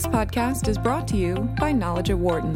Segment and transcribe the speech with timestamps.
[0.00, 2.54] This podcast is brought to you by Knowledge at Wharton.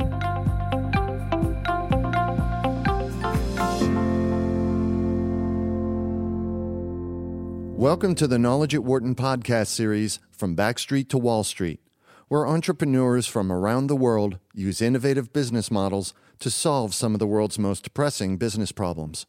[7.77, 11.81] Welcome to the Knowledge at Wharton podcast series, From Backstreet to Wall Street,
[12.29, 17.27] where entrepreneurs from around the world use innovative business models to solve some of the
[17.27, 19.27] world's most pressing business problems.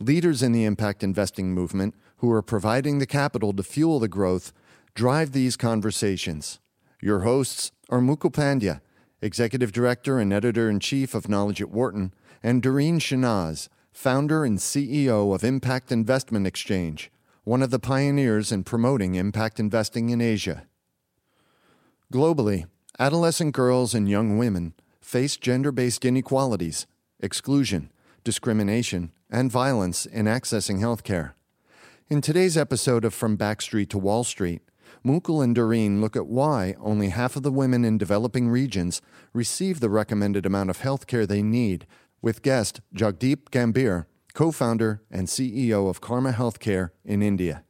[0.00, 4.52] Leaders in the impact investing movement, who are providing the capital to fuel the growth,
[4.96, 6.58] drive these conversations.
[7.00, 8.80] Your hosts are Mukul Pandya,
[9.22, 12.12] Executive Director and Editor in Chief of Knowledge at Wharton,
[12.42, 17.12] and Durreen Shahnaz, Founder and CEO of Impact Investment Exchange,
[17.44, 20.66] one of the pioneers in promoting impact investing in Asia.
[22.12, 22.66] Globally,
[22.98, 26.88] adolescent girls and young women face gender based inequalities,
[27.20, 27.92] exclusion,
[28.24, 31.34] discrimination, and violence in accessing healthcare.
[32.08, 34.62] In today's episode of From Backstreet to Wall Street,
[35.08, 39.00] Mukul and Doreen look at why only half of the women in developing regions
[39.32, 41.86] receive the recommended amount of healthcare they need,
[42.20, 47.64] with guest Jagdeep Gambhir, co founder and CEO of Karma Healthcare in India.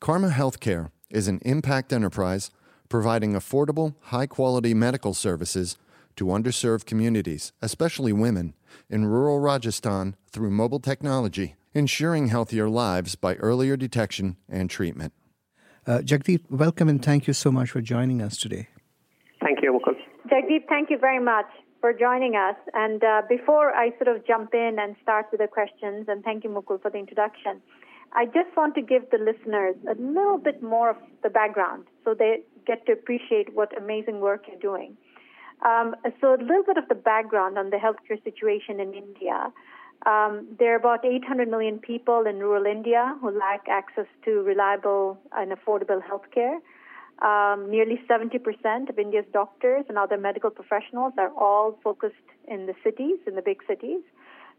[0.00, 2.50] Karma Healthcare is an impact enterprise
[2.90, 5.78] providing affordable, high quality medical services
[6.16, 8.52] to underserved communities, especially women,
[8.90, 15.14] in rural Rajasthan through mobile technology, ensuring healthier lives by earlier detection and treatment.
[15.86, 18.68] Uh, Jagdeep, welcome and thank you so much for joining us today.
[19.40, 19.94] Thank you, Mukul.
[20.30, 21.46] Jagdeep, thank you very much
[21.80, 22.56] for joining us.
[22.74, 26.44] And uh, before I sort of jump in and start with the questions, and thank
[26.44, 27.62] you, Mukul, for the introduction,
[28.12, 32.14] I just want to give the listeners a little bit more of the background so
[32.14, 34.96] they get to appreciate what amazing work you're doing.
[35.64, 39.52] Um, so, a little bit of the background on the healthcare situation in India.
[40.06, 45.18] Um, there are about 800 million people in rural India who lack access to reliable
[45.32, 46.58] and affordable healthcare.
[47.20, 52.14] Um, nearly 70% of India's doctors and other medical professionals are all focused
[52.48, 54.00] in the cities, in the big cities.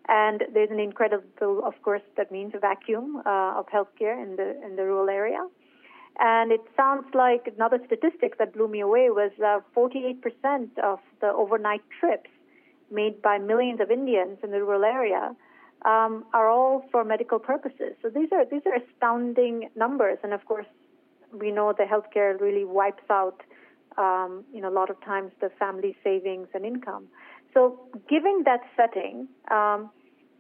[0.07, 4.63] And there's an incredible, of course, that means a vacuum uh, of healthcare in the
[4.63, 5.47] in the rural area.
[6.19, 11.27] And it sounds like another statistic that blew me away was uh, 48% of the
[11.27, 12.29] overnight trips
[12.91, 15.35] made by millions of Indians in the rural area
[15.85, 17.93] um, are all for medical purposes.
[18.01, 20.67] So these are these are astounding numbers, and of course,
[21.31, 23.41] we know the healthcare really wipes out,
[23.97, 27.07] um, you know, a lot of times the family savings and income.
[27.53, 29.89] So, given that setting, um,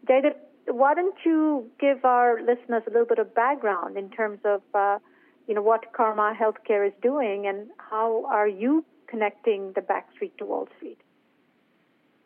[0.07, 0.33] David,
[0.67, 4.99] why don't you give our listeners a little bit of background in terms of, uh,
[5.47, 10.37] you know, what Karma Healthcare is doing, and how are you connecting the back street
[10.37, 10.99] to Wall Street?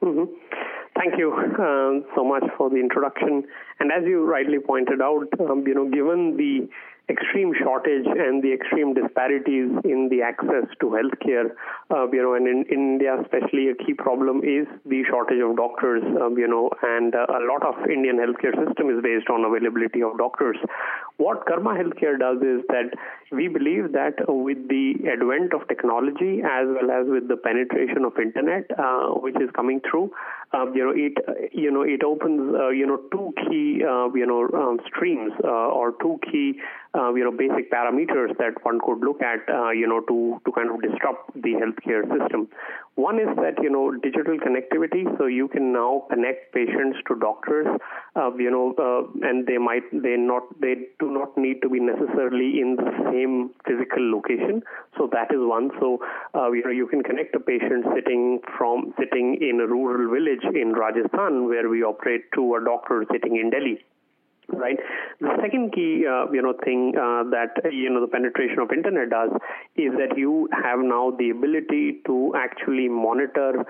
[0.03, 0.31] Mm-hmm.
[0.97, 3.43] Thank you um, so much for the introduction.
[3.79, 6.69] And as you rightly pointed out, um, you know, given the
[7.09, 11.53] extreme shortage and the extreme disparities in the access to healthcare,
[11.91, 15.57] uh, you know, and in, in, India especially, a key problem is the shortage of
[15.57, 19.43] doctors, um, you know, and uh, a lot of Indian healthcare system is based on
[19.43, 20.57] availability of doctors.
[21.17, 22.91] What Karma Healthcare does is that
[23.31, 28.13] we believe that with the advent of technology as well as with the penetration of
[28.19, 30.11] internet, uh, which is coming through,
[30.53, 34.25] um, you know, it you know it opens uh, you know two key uh, you
[34.25, 36.59] know um, streams uh, or two key
[36.93, 40.51] uh, you know basic parameters that one could look at uh, you know to to
[40.51, 42.47] kind of disrupt the healthcare system.
[42.95, 47.67] One is that you know digital connectivity, so you can now connect patients to doctors,
[48.15, 48.73] uh, you know,
[49.21, 53.51] and they might they not they do not need to be necessarily in the same
[53.67, 54.63] physical location.
[54.97, 55.71] So that is one.
[55.81, 55.99] So
[56.53, 60.71] you know you can connect a patient sitting from sitting in a rural village in
[60.71, 63.83] Rajasthan where we operate to a doctor sitting in Delhi
[64.49, 64.77] right
[65.19, 69.09] the second key uh, you know thing uh, that you know the penetration of internet
[69.09, 69.31] does
[69.75, 73.65] is that you have now the ability to actually monitor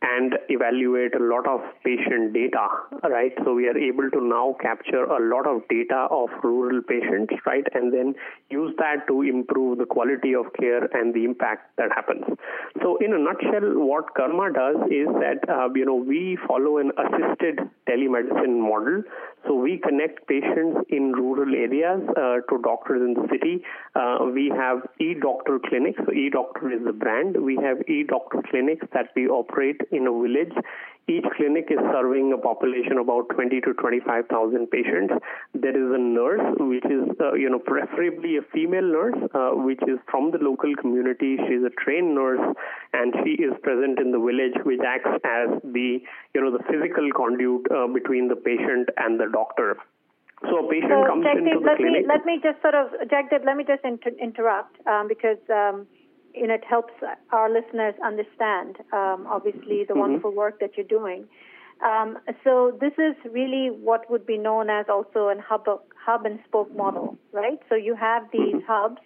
[0.00, 2.68] and evaluate a lot of patient data,
[3.10, 3.32] right?
[3.44, 7.66] So we are able to now capture a lot of data of rural patients, right?
[7.74, 8.14] And then
[8.48, 12.24] use that to improve the quality of care and the impact that happens.
[12.80, 16.92] So in a nutshell, what Karma does is that, uh, you know, we follow an
[16.96, 17.58] assisted
[17.88, 19.02] telemedicine model.
[19.46, 23.62] So we connect patients in rural areas uh, to doctors in the city.
[23.94, 26.00] Uh, we have e-doctor clinics.
[26.04, 27.36] So e-doctor is the brand.
[27.36, 30.52] We have e-doctor clinics that we operate in a village.
[31.08, 35.14] Each clinic is serving a population about 20 to 25,000 patients.
[35.54, 39.80] There is a nurse, which is, uh, you know, preferably a female nurse, uh, which
[39.88, 41.38] is from the local community.
[41.48, 42.44] She is a trained nurse,
[42.92, 45.96] and she is present in the village, which acts as the,
[46.34, 49.78] you know, the physical conduit uh, between the patient and the doctor.
[50.44, 52.02] So a patient so, comes Jagdeep, into the let clinic.
[52.04, 55.88] Me, let me just sort of, Jagdeep, let me just inter- interrupt um, because um,
[56.34, 56.92] you know, it helps
[57.32, 60.00] our listeners understand, um, obviously, the mm-hmm.
[60.00, 61.26] wonderful work that you're doing.
[61.84, 65.64] Um, so this is really what would be known as also an hub,
[66.04, 67.58] hub and spoke model, right?
[67.68, 68.66] So you have these mm-hmm.
[68.66, 69.00] hubs,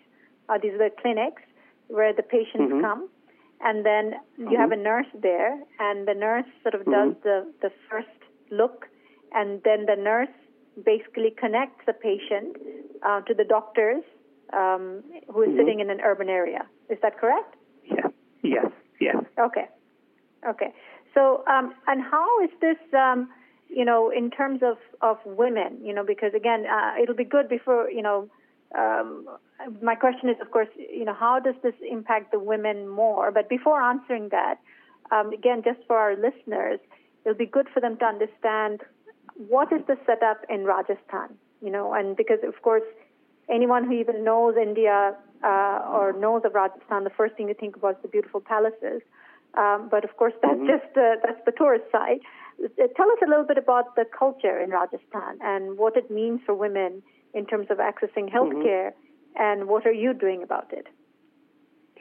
[0.49, 1.43] uh, these are the clinics
[1.89, 2.81] where the patients mm-hmm.
[2.81, 3.09] come,
[3.61, 4.85] and then you have a mm-hmm.
[4.85, 7.29] nurse there, and the nurse sort of does mm-hmm.
[7.29, 8.09] the, the first
[8.51, 8.87] look,
[9.33, 10.29] and then the nurse
[10.85, 12.57] basically connects the patient
[13.07, 14.03] uh, to the doctors
[14.53, 15.03] um,
[15.33, 15.59] who is mm-hmm.
[15.59, 16.67] sitting in an urban area.
[16.89, 17.57] Is that correct?
[17.85, 18.11] Yes.
[18.43, 18.67] Yes.
[19.01, 19.17] Yes.
[19.39, 19.67] Okay.
[20.49, 20.73] Okay.
[21.15, 23.29] So, um, and how is this, um,
[23.69, 27.49] you know, in terms of, of women, you know, because again, uh, it'll be good
[27.49, 28.29] before, you know,
[28.77, 29.27] um,
[29.83, 33.31] my question is, of course, you know, how does this impact the women more?
[33.31, 34.57] But before answering that,
[35.11, 36.81] um, again, just for our listeners,
[37.25, 38.81] it'll be good for them to understand
[39.37, 42.83] what is the setup in Rajasthan, you know, and because, of course,
[43.53, 45.15] anyone who even knows India
[45.45, 49.03] uh, or knows of Rajasthan, the first thing you think about is the beautiful palaces.
[49.55, 50.67] Um, but of course, that's mm-hmm.
[50.67, 52.21] just uh, that's the tourist side.
[52.65, 56.41] Uh, tell us a little bit about the culture in Rajasthan and what it means
[56.47, 57.03] for women
[57.35, 58.37] in terms of accessing mm-hmm.
[58.37, 59.43] healthcare, mm-hmm.
[59.43, 60.87] and what are you doing about it?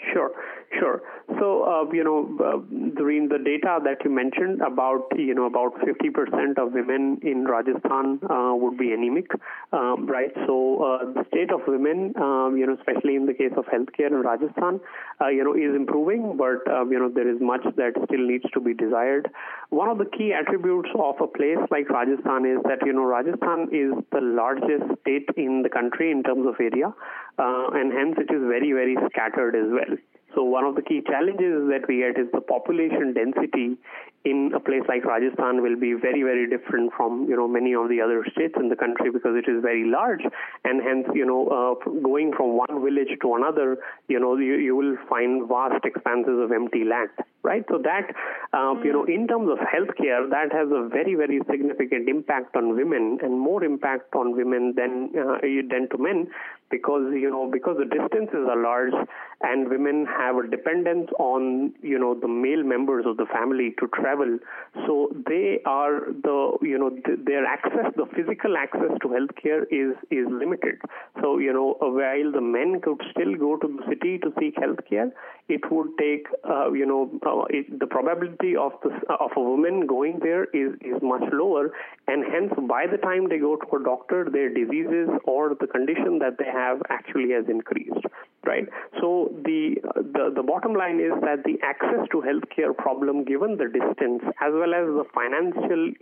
[0.10, 0.32] Sure,
[0.80, 1.02] sure.
[1.40, 6.58] So, uh, you know, uh, the data that you mentioned about, you know, about 50%
[6.58, 9.30] of women in Rajasthan uh, would be anemic,
[9.72, 10.32] um, right?
[10.48, 14.08] So, uh, the state of women, um, you know, especially in the case of healthcare
[14.08, 14.82] in Rajasthan,
[15.22, 18.46] uh, you know, is improving, but, um, you know, there is much that still needs
[18.54, 19.30] to be desired.
[19.70, 23.70] One of the key attributes of a place like Rajasthan is that, you know, Rajasthan
[23.72, 26.94] is the largest state in the country in terms of area,
[27.38, 29.91] uh, and hence it is very, very scattered as well.
[30.36, 33.78] So one of the key challenges that we get is the population density
[34.24, 37.90] in a place like Rajasthan will be very, very different from, you know, many of
[37.90, 40.22] the other states in the country because it is very large.
[40.64, 43.78] And hence, you know, uh, going from one village to another,
[44.08, 47.10] you know, you, you will find vast expanses of empty land,
[47.44, 47.66] right?
[47.70, 48.14] So that,
[48.54, 52.76] uh, you know, in terms of healthcare, that has a very, very significant impact on
[52.76, 56.28] women and more impact on women than, uh, than to men
[56.70, 58.94] because, you know, because the distances are large
[59.42, 63.88] and women have a dependence on, you know, the male members of the family to
[63.88, 64.40] travel travel.
[64.86, 66.92] So they are the you know
[67.26, 70.80] their access, the physical access to healthcare is is limited.
[71.22, 75.12] So you know while the men could still go to the city to seek healthcare,
[75.50, 77.10] it would take uh, you know
[77.50, 81.72] it, the probability of the of a woman going there is is much lower,
[82.08, 86.20] and hence by the time they go to a doctor, their diseases or the condition
[86.20, 88.06] that they have actually has increased
[88.46, 88.68] right?
[89.00, 93.66] So the, the, the bottom line is that the access to healthcare problem, given the
[93.66, 95.94] distance as well as the financial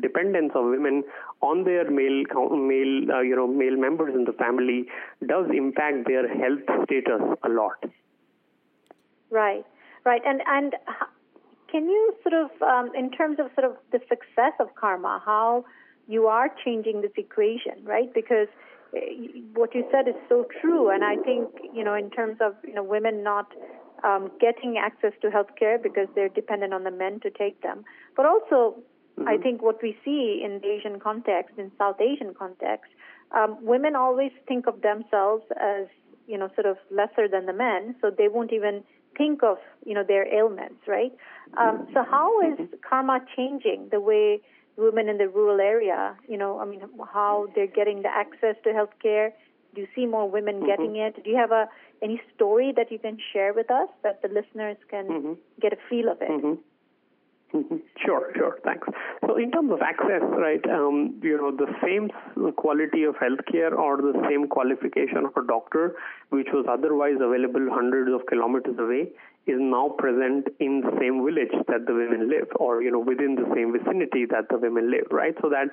[0.00, 1.04] dependence of women
[1.40, 4.86] on their male male uh, you know male members in the family,
[5.26, 7.84] does impact their health status a lot.
[9.30, 9.64] Right,
[10.04, 10.74] right, and and
[11.72, 15.64] can you sort of, um, in terms of sort of the success of karma, how
[16.06, 18.12] you are changing this equation, right?
[18.12, 18.48] Because
[19.54, 22.74] what you said is so true, and I think you know in terms of you
[22.74, 23.46] know women not
[24.04, 27.84] um, getting access to healthcare because they're dependent on the men to take them,
[28.16, 28.76] but also
[29.18, 29.28] mm-hmm.
[29.28, 32.92] I think what we see in the Asian context, in South Asian context,
[33.34, 35.86] um, women always think of themselves as
[36.26, 38.84] you know sort of lesser than the men, so they won't even
[39.16, 41.12] think of you know their ailments, right?
[41.56, 42.76] Um, so how is mm-hmm.
[42.88, 44.40] karma changing the way
[44.76, 46.80] women in the rural area, you know, I mean,
[47.12, 49.32] how they're getting the access to healthcare.
[49.74, 50.66] Do you see more women mm-hmm.
[50.66, 51.22] getting it?
[51.22, 51.68] Do you have a
[52.02, 55.32] any story that you can share with us that the listeners can mm-hmm.
[55.60, 56.58] get a feel of it?
[57.54, 57.76] Mm-hmm.
[58.04, 58.58] Sure, sure.
[58.64, 58.88] Thanks.
[59.26, 62.08] So, in terms of access, right, um, you know, the same
[62.56, 65.94] quality of healthcare or the same qualification of a doctor,
[66.30, 69.12] which was otherwise available hundreds of kilometers away,
[69.46, 73.34] is now present in the same village that the women live or you know within
[73.34, 75.66] the same vicinity that the women live right so that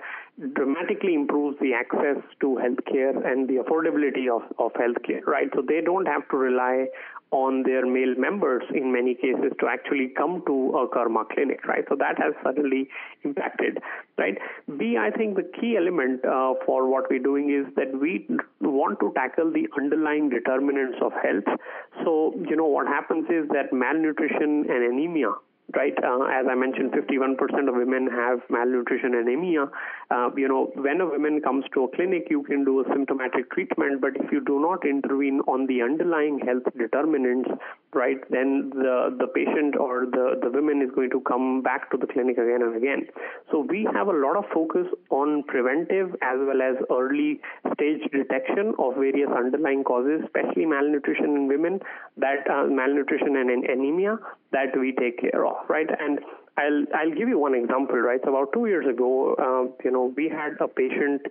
[0.53, 5.81] dramatically improves the access to healthcare and the affordability of, of healthcare right so they
[5.81, 6.88] don't have to rely
[7.31, 11.86] on their male members in many cases to actually come to a karma clinic, right?
[11.88, 12.89] So that has certainly
[13.24, 13.77] impacted,
[14.17, 14.38] right?
[14.77, 18.27] B, I think the key element uh, for what we're doing is that we
[18.62, 21.59] want to tackle the underlying determinants of health.
[22.03, 25.33] So, you know, what happens is that malnutrition and anemia
[25.75, 25.93] right?
[26.03, 29.65] Uh, as I mentioned, 51% of women have malnutrition and anemia.
[30.11, 33.51] Uh, you know, when a woman comes to a clinic, you can do a symptomatic
[33.51, 37.49] treatment, but if you do not intervene on the underlying health determinants,
[37.93, 41.97] right, then the, the patient or the, the women is going to come back to
[41.97, 43.07] the clinic again and again.
[43.51, 47.39] So we have a lot of focus on preventive as well as early
[47.73, 51.79] stage detection of various underlying causes, especially malnutrition in women,
[52.17, 54.17] that uh, malnutrition and anemia
[54.51, 55.88] that we take care of, right?
[56.00, 56.20] And
[56.58, 58.20] I'll I'll give you one example, right?
[58.24, 61.22] So about two years ago, uh, you know, we had a patient.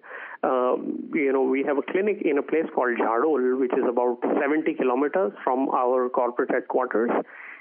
[0.42, 4.18] Um, you know, we have a clinic in a place called Jhadol, which is about
[4.22, 7.10] 70 kilometers from our corporate headquarters.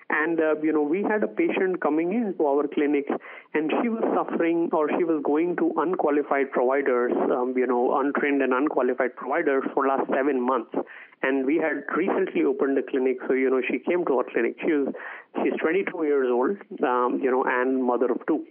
[0.09, 3.07] And, uh, you know, we had a patient coming into our clinic
[3.53, 8.41] and she was suffering or she was going to unqualified providers, um, you know, untrained
[8.41, 10.71] and unqualified providers for last seven months.
[11.23, 13.17] And we had recently opened a clinic.
[13.27, 14.55] So, you know, she came to our clinic.
[14.63, 14.93] She was,
[15.43, 18.45] she's 22 years old, um, you know, and mother of two.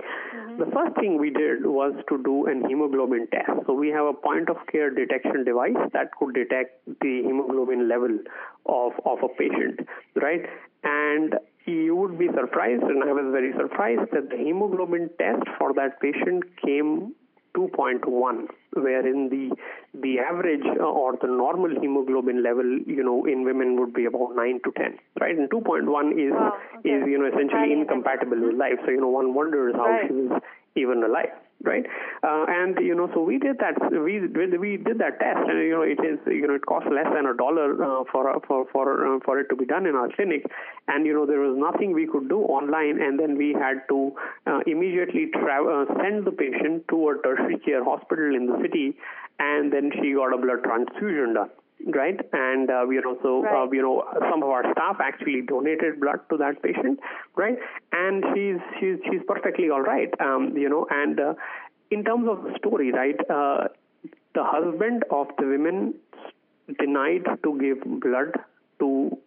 [0.00, 0.58] Mm-hmm.
[0.58, 3.66] The first thing we did was to do an hemoglobin test.
[3.66, 8.18] So we have a point of care detection device that could detect the hemoglobin level
[8.66, 10.42] of, of a patient, right?
[10.82, 11.34] And
[11.66, 16.00] you would be surprised, and I was very surprised that the hemoglobin test for that
[16.00, 17.14] patient came
[17.56, 19.54] 2.1, wherein the
[20.00, 24.34] the average uh, or the normal hemoglobin level, you know, in women would be about
[24.34, 25.36] 9 to 10, right?
[25.36, 26.90] And 2.1 is wow, okay.
[26.90, 28.78] is you know essentially incompatible with life.
[28.84, 30.06] So you know, one wonders how right.
[30.08, 30.42] she was
[30.74, 31.30] even alive
[31.62, 31.84] right?
[32.22, 33.74] Uh, and you know, so we did that.
[33.90, 34.20] We
[34.58, 37.26] we did that test, and you know, it is you know, it costs less than
[37.26, 40.44] a dollar uh, for for for uh, for it to be done in our clinic.
[40.88, 44.12] And you know, there was nothing we could do online, and then we had to
[44.46, 48.96] uh, immediately tra- uh, send the patient to a tertiary care hospital in the city,
[49.38, 51.50] and then she got a blood transfusion done
[51.92, 52.18] right?
[52.32, 53.66] And uh, you know, so right.
[53.66, 57.00] uh, you know, some of our staff actually donated blood to that patient,
[57.36, 57.56] right?
[57.92, 60.86] And she's she's she's perfectly all right, um, you know.
[60.90, 61.34] And uh,
[61.90, 63.68] in terms of the story, right, uh,
[64.34, 65.94] the husband of the women
[66.78, 68.32] denied to give blood
[68.80, 69.18] to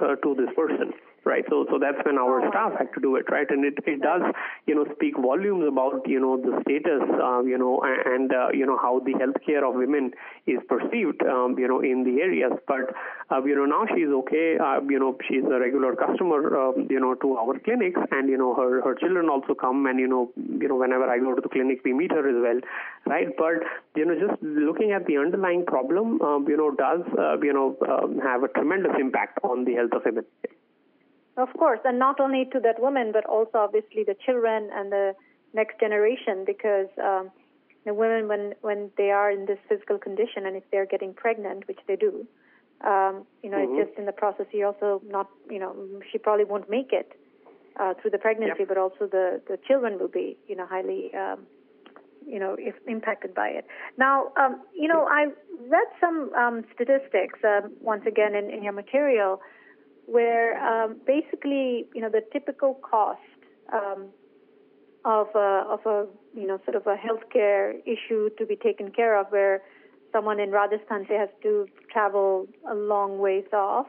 [0.00, 0.92] uh, to this person
[1.24, 1.44] right?
[1.48, 3.48] So so that's when our staff had to do it, right?
[3.48, 4.22] And it, it does,
[4.66, 8.66] you know, speak volumes about you know the status, uh, you know, and uh, you
[8.66, 10.12] know how the healthcare of women
[10.46, 12.52] is perceived, um, you know, in the areas.
[12.66, 12.94] But
[13.30, 17.00] uh, you know now she's okay, uh, you know, she's a regular customer, um, you
[17.00, 20.30] know, to our clinics, and you know her her children also come, and you know,
[20.36, 22.60] you know whenever I go to the clinic, we meet her as well,
[23.06, 23.28] right?
[23.36, 23.66] But
[23.96, 27.76] you know, just looking at the underlying problem, um, you know, does uh, you know
[27.88, 30.24] um, have a tremendous impact on the health of women.
[31.36, 35.14] Of course, and not only to that woman, but also obviously the children and the
[35.52, 37.30] next generation, because um,
[37.84, 41.66] the women, when when they are in this physical condition, and if they're getting pregnant,
[41.66, 42.26] which they do,
[42.82, 43.78] um, you know, mm-hmm.
[43.78, 44.46] it's just in the process.
[44.52, 45.74] You also not, you know,
[46.10, 47.12] she probably won't make it
[47.80, 48.68] uh, through the pregnancy, yep.
[48.68, 51.12] but also the the children will be, you know, highly.
[51.14, 51.46] Um,
[52.26, 53.66] you know, if impacted by it.
[53.98, 55.26] Now, um, you know, I
[55.68, 59.42] read some um, statistics uh, once again in, in your material
[60.06, 63.20] where um, basically, you know, the typical cost
[63.72, 64.06] um,
[65.04, 69.18] of a, of a, you know, sort of a healthcare issue to be taken care
[69.18, 69.62] of, where
[70.12, 73.86] someone in Rajasthan say has to travel a long ways off.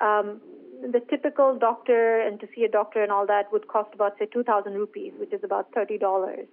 [0.00, 0.40] Um,
[0.82, 4.26] the typical doctor and to see a doctor and all that would cost about say
[4.26, 6.46] 2,000 rupees, which is about thirty dollars.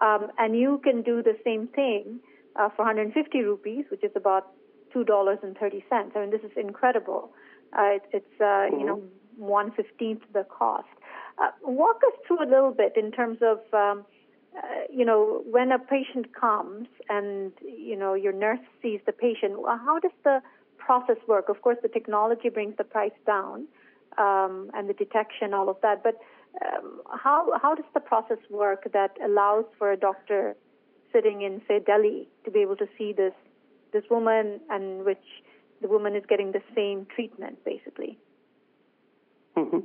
[0.00, 2.20] Um, and you can do the same thing
[2.56, 4.52] uh, for 150 rupees, which is about
[4.92, 6.12] two dollars and thirty cents.
[6.14, 7.32] I mean, this is incredible.
[7.76, 8.80] Uh, it, it's uh, mm-hmm.
[8.80, 9.02] you know
[9.36, 10.88] one fifteenth the cost.
[11.42, 14.04] Uh, walk us through a little bit in terms of um,
[14.56, 14.60] uh,
[14.92, 19.54] you know when a patient comes and you know your nurse sees the patient.
[19.66, 20.42] How does the
[20.78, 21.48] process work?
[21.48, 23.66] Of course, the technology brings the price down
[24.18, 26.02] um, and the detection, all of that.
[26.02, 26.18] But
[26.64, 30.54] um, how how does the process work that allows for a doctor
[31.12, 33.34] sitting in say Delhi to be able to see this
[33.92, 35.24] this woman and which
[35.82, 38.18] the woman is getting the same treatment, basically.
[39.56, 39.80] Mm-hmm.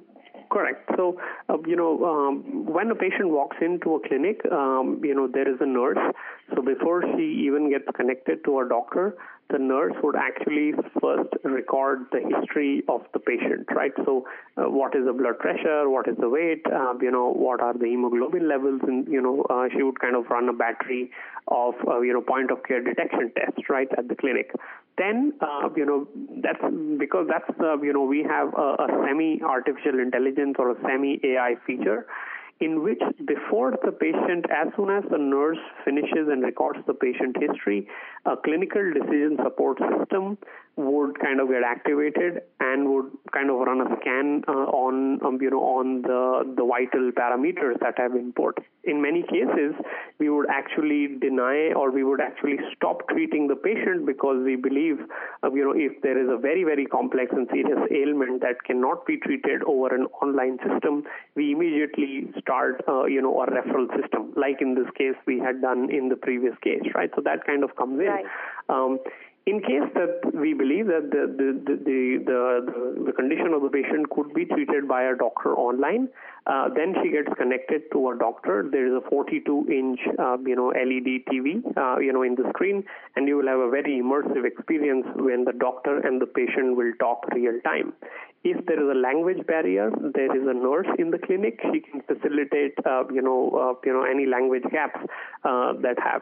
[0.50, 0.89] Correct.
[0.96, 5.27] So, uh, you know, um, when a patient walks into a clinic, um, you know,
[5.27, 5.98] there is a nurse.
[6.56, 9.18] So before she even gets connected to a doctor,
[9.50, 13.92] the nurse would actually first record the history of the patient, right?
[14.06, 14.25] So,
[14.58, 15.89] uh, what is the blood pressure?
[15.89, 16.63] What is the weight?
[16.66, 18.82] Uh, you know, what are the hemoglobin levels?
[18.84, 21.12] And you know, uh, she would kind of run a battery
[21.48, 24.51] of uh, you know point of care detection tests, right, at the clinic.
[24.98, 26.08] Then, uh, you know,
[26.42, 26.62] that's
[26.98, 31.20] because that's uh, you know we have a, a semi artificial intelligence or a semi
[31.24, 32.08] AI feature
[32.60, 37.36] in which before the patient, as soon as the nurse finishes and records the patient
[37.39, 37.88] history,
[38.25, 40.38] a clinical decision support system
[40.77, 45.39] would kind of get activated and would kind of run a scan uh, on um,
[45.41, 48.60] you know on the the vital parameters that have been put.
[48.84, 49.74] In many cases,
[50.19, 55.00] we would actually deny or we would actually stop treating the patient because we believe
[55.43, 59.05] uh, you know if there is a very very complex and serious ailment that cannot
[59.07, 61.03] be treated over an online system,
[61.36, 65.60] we immediately start uh, you know a referral system like in this case we had
[65.62, 67.10] done in the previous case, right?
[67.15, 68.07] So that kind of comes in.
[68.07, 68.25] Right.
[68.69, 69.00] Um,
[69.48, 74.34] in case that we believe that the the, the, the, condition of the patient could
[74.34, 76.10] be treated by a doctor online,
[76.46, 78.68] uh, then she gets connected to a doctor.
[78.70, 82.84] There is a 42-inch, uh, you know, LED TV, uh, you know, in the screen,
[83.16, 86.92] and you will have a very immersive experience when the doctor and the patient will
[87.00, 87.94] talk real time.
[88.44, 91.60] If there is a language barrier, there is a nurse in the clinic.
[91.72, 95.00] She can facilitate, uh, you know, you know, any language gaps
[95.44, 96.22] that have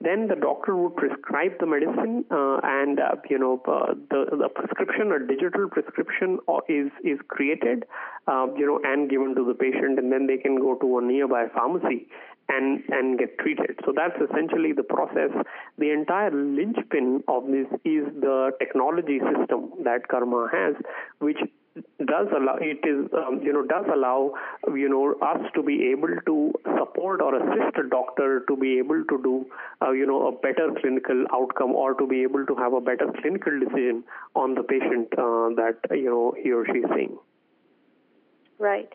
[0.00, 4.48] then the doctor would prescribe the medicine uh, and uh, you know uh, the the
[4.48, 6.38] prescription or digital prescription
[6.68, 7.84] is is created
[8.26, 11.02] uh, you know and given to the patient and then they can go to a
[11.02, 12.06] nearby pharmacy
[12.48, 13.78] and and get treated.
[13.84, 15.30] So that's essentially the process.
[15.78, 20.74] The entire linchpin of this is the technology system that karma has
[21.18, 21.38] which
[22.04, 24.32] does allow it is um, you know does allow
[24.74, 29.04] you know us to be able to support or assist a doctor to be able
[29.04, 29.46] to do
[29.80, 33.06] uh, you know a better clinical outcome or to be able to have a better
[33.20, 34.02] clinical decision
[34.34, 37.16] on the patient uh, that you know he or she is seeing.
[38.58, 38.92] Right.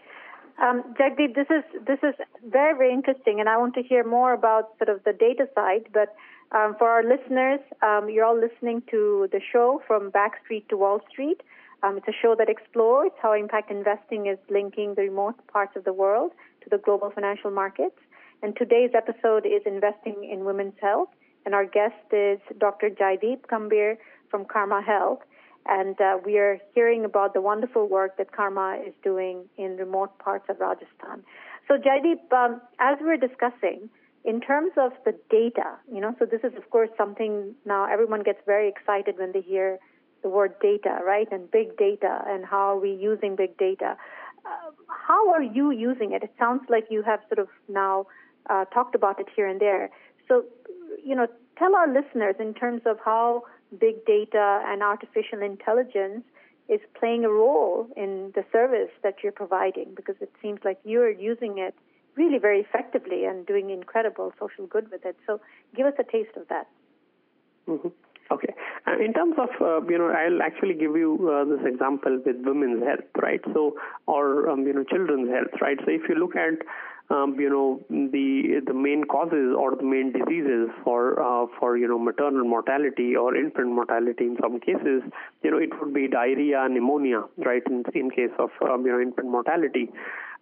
[0.61, 2.15] Um, Jagdeep, this is this is
[2.45, 5.87] very very interesting, and I want to hear more about sort of the data side.
[5.93, 6.13] But
[6.51, 10.99] um, for our listeners, um, you're all listening to the show from Backstreet to Wall
[11.09, 11.41] Street.
[11.85, 15.83] Um, it's a show that explores how impact investing is linking the remote parts of
[15.83, 16.31] the world
[16.63, 17.97] to the global financial markets.
[18.41, 21.09] And today's episode is Investing in Women's Health.
[21.45, 22.89] And our guest is Dr.
[22.89, 23.97] Jaideep Gambhir
[24.31, 25.19] from Karma Health.
[25.67, 30.17] And uh, we are hearing about the wonderful work that Karma is doing in remote
[30.17, 31.23] parts of Rajasthan.
[31.67, 33.89] So, Jaideep, um, as we're discussing,
[34.23, 38.23] in terms of the data, you know, so this is, of course, something now everyone
[38.23, 39.77] gets very excited when they hear
[40.25, 41.31] the word data, right?
[41.31, 43.95] And big data and how are we using big data.
[44.43, 44.71] Uh,
[45.07, 46.23] how are you using it?
[46.23, 48.07] It sounds like you have sort of now
[48.49, 49.91] uh, talked about it here and there.
[50.27, 50.43] So,
[51.03, 51.27] you know,
[51.59, 53.43] tell our listeners in terms of how
[53.79, 56.23] big data and artificial intelligence
[56.67, 61.11] is playing a role in the service that you're providing because it seems like you're
[61.11, 61.75] using it
[62.15, 65.17] really very effectively and doing incredible social good with it.
[65.27, 65.39] So
[65.75, 66.67] give us a taste of that.
[67.67, 67.89] Mm-hmm.
[68.31, 68.53] Okay.
[69.03, 72.83] In terms of, uh, you know, I'll actually give you uh, this example with women's
[72.83, 73.41] health, right?
[73.53, 73.75] So,
[74.07, 75.77] or, um, you know, children's health, right?
[75.85, 76.65] So, if you look at,
[77.11, 81.87] um, you know, the the main causes or the main diseases for uh, for you
[81.87, 85.03] know maternal mortality or infant mortality in some cases,
[85.43, 87.61] you know, it would be diarrhea, pneumonia, right?
[87.67, 89.91] In in case of um, you know infant mortality,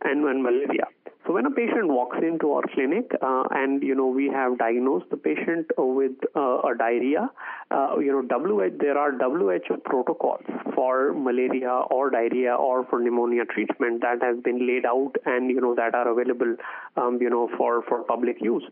[0.03, 0.87] and, and malaria.
[1.25, 5.05] So when a patient walks into our clinic uh, and you know we have diagnosed
[5.09, 7.29] the patient with uh, a diarrhea,
[7.71, 10.43] uh, you know WHO there are WHO protocols
[10.75, 15.61] for malaria or diarrhea or for pneumonia treatment that has been laid out and you
[15.61, 16.57] know that are available
[16.97, 18.63] um, you know for for public use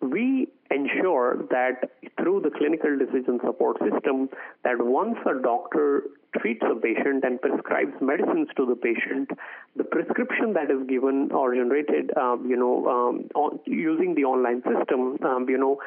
[0.00, 4.28] we ensure that through the clinical decision support system
[4.64, 6.04] that once a doctor
[6.38, 9.30] treats a patient and prescribes medicines to the patient
[9.76, 14.62] the prescription that is given or generated um, you know um, on, using the online
[14.62, 15.80] system um, you know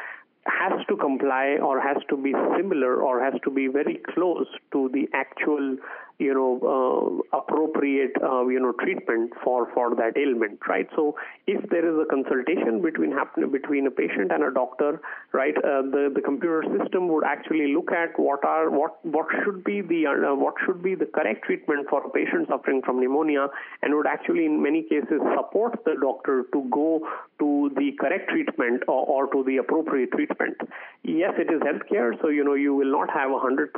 [0.45, 4.89] has to comply or has to be similar or has to be very close to
[4.91, 5.78] the actual
[6.21, 10.88] you know uh, appropriate uh, you know treatment for for that ailment right?
[10.95, 11.15] So
[11.47, 15.81] if there is a consultation between happen between a patient and a doctor right uh,
[15.95, 20.05] the the computer system would actually look at what are what what should be the
[20.05, 23.47] uh, what should be the correct treatment for a patient suffering from pneumonia
[23.81, 27.01] and would actually in many cases support the doctor to go
[27.39, 30.57] to the correct treatment or, or to the appropriate treatment.
[31.03, 33.73] Yes it is healthcare so you know you will not have a 100%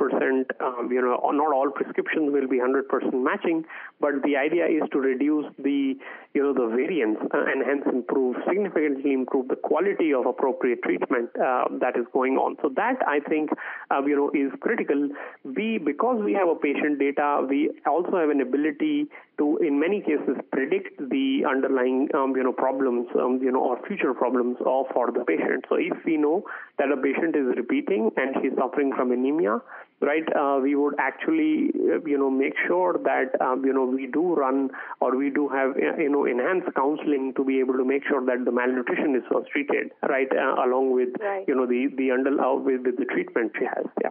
[0.60, 3.64] um, you know not all prescriptions will be 100% matching,
[4.00, 5.94] but the idea is to reduce the
[6.34, 11.30] you know the variance uh, and hence improve significantly improve the quality of appropriate treatment
[11.38, 12.56] uh, that is going on.
[12.60, 13.50] So that I think
[13.90, 15.08] uh, you know is critical.
[15.44, 19.06] We because we have a patient data, we also have an ability
[19.38, 23.78] to in many cases predict the underlying um, you know problems um, you know or
[23.86, 25.64] future problems of for the patient.
[25.68, 26.44] So if we know
[26.78, 29.60] that a patient is repeating and she's suffering from anemia,
[30.04, 34.06] right, uh, we would actually uh, you know make sure that um, you know we
[34.06, 37.84] do run or we do have uh, you know enhanced counseling to be able to
[37.84, 41.44] make sure that the malnutrition is first treated, right, uh, along with right.
[41.48, 43.86] you know the the under uh, with, with the treatment she has.
[44.02, 44.10] Yeah.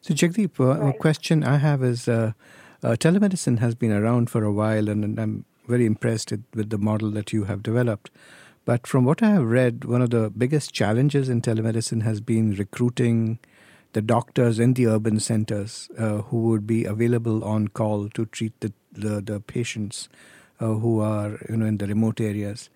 [0.00, 0.94] So, Jagdeep, uh, right.
[0.94, 2.32] a question I have is uh,
[2.82, 6.78] uh, telemedicine has been around for a while, and, and I'm very impressed with the
[6.78, 8.10] model that you have developed.
[8.64, 12.54] But from what I have read, one of the biggest challenges in telemedicine has been
[12.54, 13.38] recruiting
[13.96, 18.52] the doctors in the urban centers uh, who would be available on call to treat
[18.60, 20.10] the, the, the patients
[20.60, 22.68] uh, who are you know in the remote areas.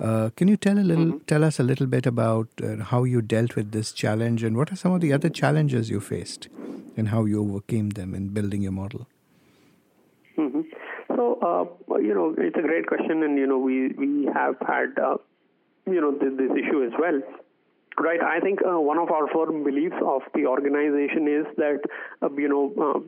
[0.00, 1.24] Uh, can you tell a little, mm-hmm.
[1.28, 4.72] tell us a little bit about uh, how you dealt with this challenge, and what
[4.72, 6.48] are some of the other challenges you faced,
[6.96, 9.06] and how you overcame them in building your model?
[10.36, 10.62] Mm-hmm.
[11.14, 14.98] So, uh, you know, it's a great question, and you know, we we have had
[14.98, 15.18] uh,
[15.86, 17.22] you know this, this issue as well.
[17.96, 18.20] Right.
[18.20, 21.80] I think uh, one of our firm beliefs of the organization is that,
[22.22, 22.98] uh, you know, uh,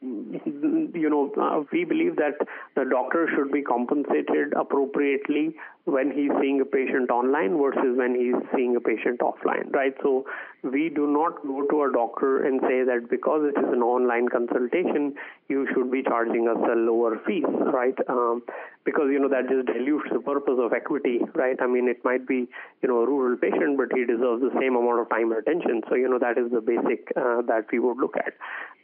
[0.00, 2.38] you know, uh, we believe that
[2.74, 8.34] the doctor should be compensated appropriately when he's seeing a patient online versus when he's
[8.54, 9.94] seeing a patient offline, right?
[10.02, 10.24] So
[10.62, 14.28] we do not go to a doctor and say that because it is an online
[14.28, 15.14] consultation,
[15.48, 17.96] you should be charging us a lower fee, right?
[18.08, 18.42] Um,
[18.84, 21.56] because you know that just dilutes the purpose of equity, right?
[21.60, 22.48] I mean, it might be
[22.82, 25.82] you know a rural patient, but he deserves the same amount of time and attention.
[25.88, 28.34] So you know that is the basic uh, that we would look at.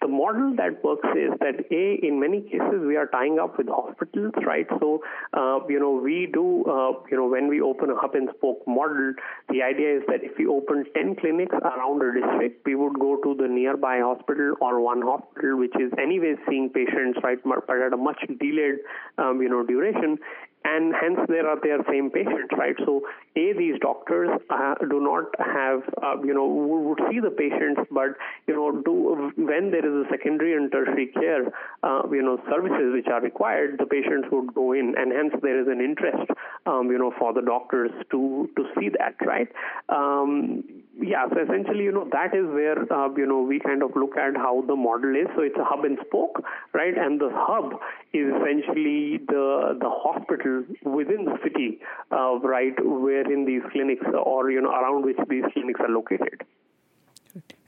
[0.01, 3.69] The model that works is that a in many cases we are tying up with
[3.69, 4.67] hospitals, right?
[4.81, 8.29] So uh, you know we do uh, you know when we open a hub and
[8.37, 9.15] spoke model,
[9.49, 13.17] the idea is that if we open 10 clinics around a district, we would go
[13.23, 17.93] to the nearby hospital or one hospital which is anyways seeing patients, right, but at
[17.93, 18.79] a much delayed
[19.19, 20.19] um, you know duration,
[20.65, 22.77] and hence there are their same patients, right?
[22.85, 23.03] So,
[23.37, 28.17] a these doctors uh, do not have, uh, you know, would see the patients, but
[28.47, 31.47] you know, do when there is a secondary and tertiary care,
[31.83, 35.61] uh, you know, services which are required, the patients would go in, and hence there
[35.61, 36.31] is an interest,
[36.67, 39.49] um, you know, for the doctors to to see that, right?
[39.89, 40.65] Um,
[41.03, 44.17] yeah, so essentially, you know, that is where, uh, you know, we kind of look
[44.17, 45.29] at how the model is.
[45.35, 46.97] So it's a hub and spoke, right?
[46.97, 47.81] And the hub
[48.13, 54.61] is essentially the the hospital within the city, uh, right, wherein these clinics or, you
[54.61, 56.43] know, around which these clinics are located.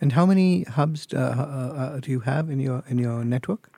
[0.00, 3.70] And how many hubs uh, uh, uh do you have in your in your network?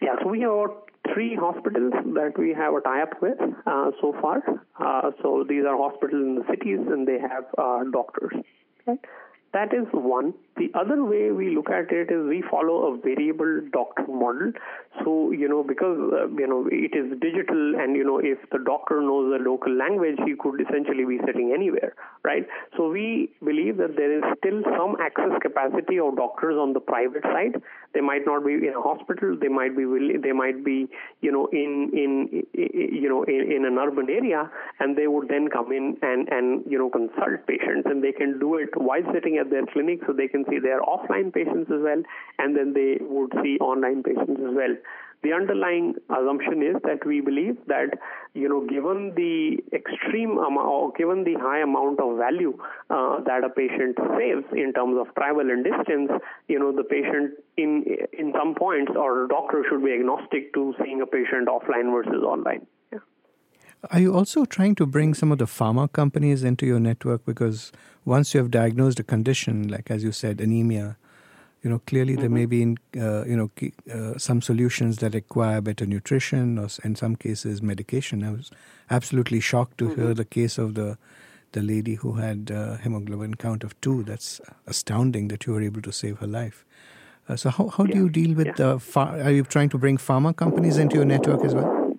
[0.00, 4.14] Yeah, so we have about three hospitals that we have a tie-up with uh, so
[4.20, 4.42] far.
[4.78, 8.32] Uh, so these are hospitals in the cities, and they have uh, doctors.
[8.86, 9.00] Okay?
[9.52, 10.34] That is one.
[10.56, 14.52] The other way we look at it is we follow a variable doctor model.
[15.02, 18.58] So, you know, because, uh, you know, it is digital and, you know, if the
[18.58, 22.46] doctor knows the local language, he could essentially be sitting anywhere, right?
[22.76, 27.22] So we believe that there is still some access capacity of doctors on the private
[27.22, 27.62] side.
[27.94, 29.36] They might not be in a hospital.
[29.40, 29.84] They might be,
[30.22, 30.86] they might be,
[31.22, 35.48] you know, in, in, you know, in, in an urban area and they would then
[35.48, 39.39] come in and, and, you know, consult patients and they can do it while sitting
[39.40, 42.02] at their clinic so they can see their offline patients as well,
[42.38, 44.76] and then they would see online patients as well.
[45.22, 47.98] The underlying assumption is that we believe that,
[48.32, 52.56] you know, given the extreme amount, or given the high amount of value
[52.88, 56.10] uh, that a patient saves in terms of travel and distance,
[56.48, 57.84] you know, the patient in
[58.16, 62.24] in some points or a doctor should be agnostic to seeing a patient offline versus
[62.24, 62.66] online.
[63.90, 67.24] Are you also trying to bring some of the pharma companies into your network?
[67.24, 67.72] Because
[68.04, 70.98] once you have diagnosed a condition, like as you said, anemia,
[71.62, 72.20] you know, clearly mm-hmm.
[72.20, 73.50] there may be, uh, you know,
[73.92, 78.22] uh, some solutions that require better nutrition or in some cases medication.
[78.22, 78.50] I was
[78.90, 80.00] absolutely shocked to mm-hmm.
[80.00, 80.98] hear the case of the
[81.52, 84.04] the lady who had uh, hemoglobin count of two.
[84.04, 86.64] That's astounding that you were able to save her life.
[87.28, 87.94] Uh, so how, how yeah.
[87.94, 88.52] do you deal with yeah.
[88.52, 91.98] the, ph- are you trying to bring pharma companies into your network as well?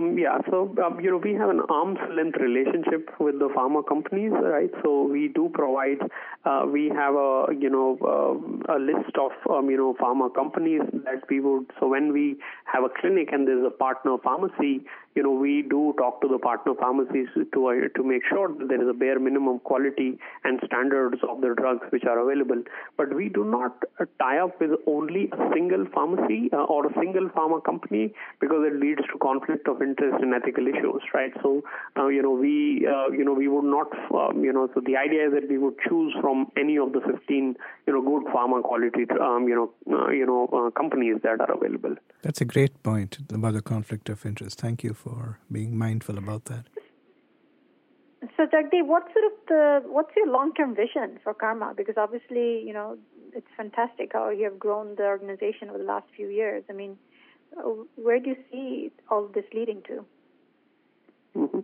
[0.00, 3.86] Um, yeah, so um, you know we have an arm's length relationship with the pharma
[3.86, 4.70] companies, right?
[4.82, 5.98] So we do provide,
[6.44, 10.82] uh, we have a you know uh, a list of um, you know pharma companies
[11.04, 11.66] that we would.
[11.78, 14.86] So when we have a clinic and there's a partner pharmacy,
[15.16, 18.68] you know, we do talk to the partner pharmacies to uh, to make sure that
[18.68, 22.62] there is a bare minimum quality and standards of the drugs which are available.
[22.96, 26.94] But we do not uh, tie up with only a single pharmacy uh, or a
[26.94, 31.32] single pharma company because it leads to conflict of interest and ethical issues, right?
[31.42, 31.62] So,
[31.96, 34.96] uh, you know, we uh, you know we would not um, you know so the
[34.96, 38.62] idea is that we would choose from any of the 15 you know good pharma
[38.62, 41.94] quality um, you know uh, you know companies that are available.
[42.22, 44.60] That's a great point about the conflict of interest.
[44.60, 46.66] Thank you for being mindful about that.
[48.36, 51.72] So, Jagdeep, what sort of the what's your long-term vision for Karma?
[51.74, 52.98] Because obviously, you know,
[53.34, 56.62] it's fantastic how you have grown the organization over the last few years.
[56.68, 57.09] I mean, uh,
[57.96, 60.04] where do you see all this leading to?
[61.36, 61.60] Mm-hmm.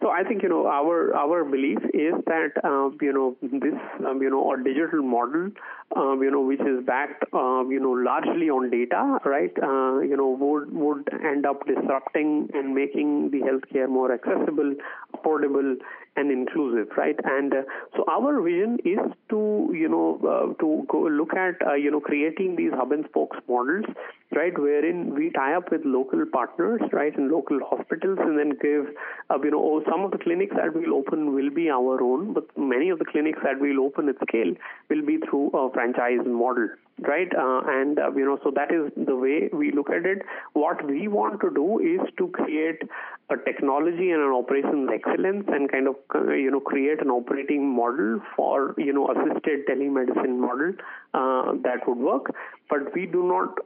[0.00, 4.20] So I think you know our our belief is that uh, you know this um,
[4.20, 5.50] you know a digital model
[5.94, 9.52] um, you know which is backed uh, you know largely on data, right?
[9.62, 14.74] Uh, you know would would end up disrupting and making the healthcare more accessible,
[15.14, 15.76] affordable,
[16.16, 17.16] and inclusive, right?
[17.24, 17.62] And uh,
[17.96, 18.98] so our vision is
[19.30, 23.04] to, you know, uh, to go look at, uh, you know, creating these hub and
[23.06, 23.86] spokes models,
[24.34, 28.86] right, wherein we tie up with local partners, right, and local hospitals, and then give,
[29.30, 32.34] uh, you know, oh, some of the clinics that we'll open will be our own,
[32.34, 34.54] but many of the clinics that we'll open at scale
[34.90, 36.68] will be through a franchise model,
[37.00, 37.28] right?
[37.34, 40.22] Uh, and uh, you know, so that is the way we look at it.
[40.52, 42.82] What we want to do is to create
[43.30, 47.68] a technology and an operations excellence, and kind of uh, you know create an operating
[47.74, 50.72] model for you know assisted telemedicine model
[51.14, 52.34] uh, that would work.
[52.68, 53.58] But we do not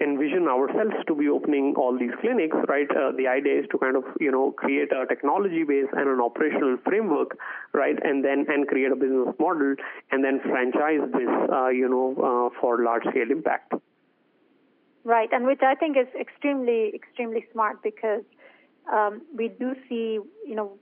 [0.00, 2.90] envision ourselves to be opening all these clinics, right?
[2.90, 6.20] Uh, the idea is to kind of you know create a technology base and an
[6.20, 7.38] operational framework,
[7.72, 7.96] right?
[8.02, 9.76] And then and create a business model
[10.10, 13.72] and then franchise this, uh, you know, uh, for large scale impact.
[15.04, 18.22] Right, and which I think is extremely extremely smart because
[18.92, 20.72] um, we do see, you know,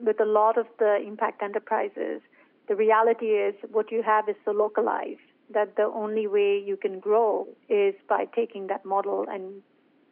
[0.00, 2.22] with a lot of the impact enterprises,
[2.66, 7.00] the reality is what you have is so localized that the only way you can
[7.00, 9.62] grow is by taking that model and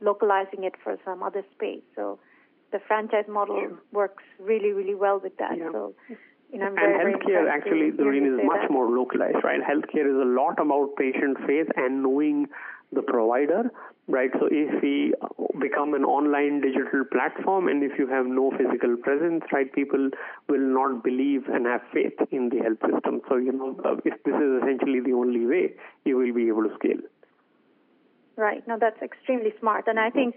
[0.01, 1.83] localizing it for some other space.
[1.95, 2.19] So
[2.73, 3.79] the franchise model sure.
[3.93, 5.57] works really, really well with that.
[5.59, 5.71] Yeah.
[5.73, 5.95] So,
[6.53, 8.71] you know, and very, healthcare very actually, Durreen, is much that.
[8.71, 9.61] more localized, right?
[9.61, 12.47] Healthcare is a lot about patient faith and knowing
[12.93, 13.71] the provider,
[14.09, 14.31] right?
[14.39, 15.15] So if we
[15.61, 20.11] become an online digital platform and if you have no physical presence, right, people
[20.49, 23.21] will not believe and have faith in the health system.
[23.29, 26.65] So, you know, uh, if this is essentially the only way, you will be able
[26.65, 27.03] to scale.
[28.37, 28.67] Right.
[28.69, 29.85] Now that's extremely smart.
[29.87, 30.37] And I think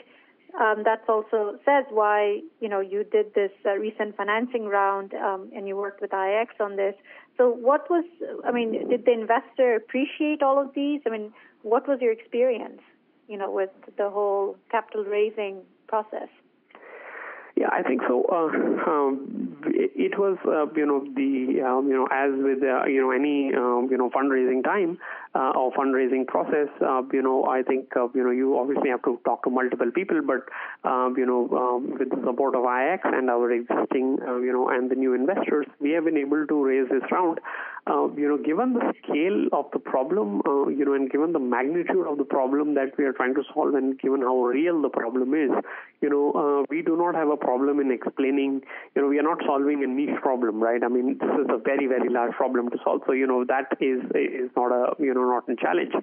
[0.59, 5.49] um, that also says why, you know, you did this uh, recent financing round um,
[5.55, 6.95] and you worked with IIX on this.
[7.37, 8.05] So what was,
[8.45, 11.01] I mean, did the investor appreciate all of these?
[11.05, 11.31] I mean,
[11.61, 12.81] what was your experience,
[13.27, 16.29] you know, with the whole capital raising process?
[17.55, 18.23] Yeah, I think so.
[18.31, 23.01] Uh, um, it was, uh, you know, the um, you know, as with uh, you
[23.01, 24.97] know any um, you know fundraising time
[25.35, 29.03] uh, or fundraising process, uh, you know, I think uh, you know you obviously have
[29.03, 32.99] to talk to multiple people, but um, you know, um, with the support of IIX
[33.05, 36.89] and our existing you know and the new investors, we have been able to raise
[36.89, 37.39] this round
[37.89, 41.39] uh, you know, given the scale of the problem, uh, you know, and given the
[41.39, 44.89] magnitude of the problem that we are trying to solve, and given how real the
[44.89, 45.49] problem is,
[46.01, 48.61] you know, uh, we do not have a problem in explaining.
[48.95, 50.83] You know, we are not solving a niche problem, right?
[50.83, 53.01] I mean, this is a very, very large problem to solve.
[53.07, 55.93] So, you know, that is is not a you know not a challenge.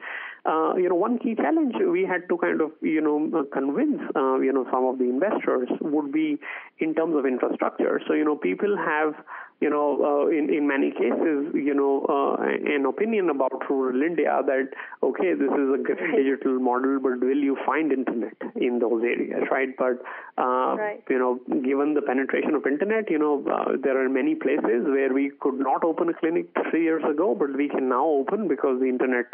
[0.45, 4.39] Uh, you know, one key challenge we had to kind of you know convince uh,
[4.39, 6.39] you know some of the investors would be
[6.79, 8.01] in terms of infrastructure.
[8.07, 9.15] So, you know, people have
[9.61, 14.43] you know, uh, in in many cases, you know, uh, an opinion about rural India
[14.45, 14.69] that
[15.03, 19.45] okay, this is a great digital model, but will you find internet in those areas,
[19.51, 19.75] right?
[19.79, 20.03] But
[20.37, 21.03] uh, right.
[21.09, 25.13] you know, given the penetration of internet, you know, uh, there are many places where
[25.13, 28.79] we could not open a clinic three years ago, but we can now open because
[28.81, 29.27] the internet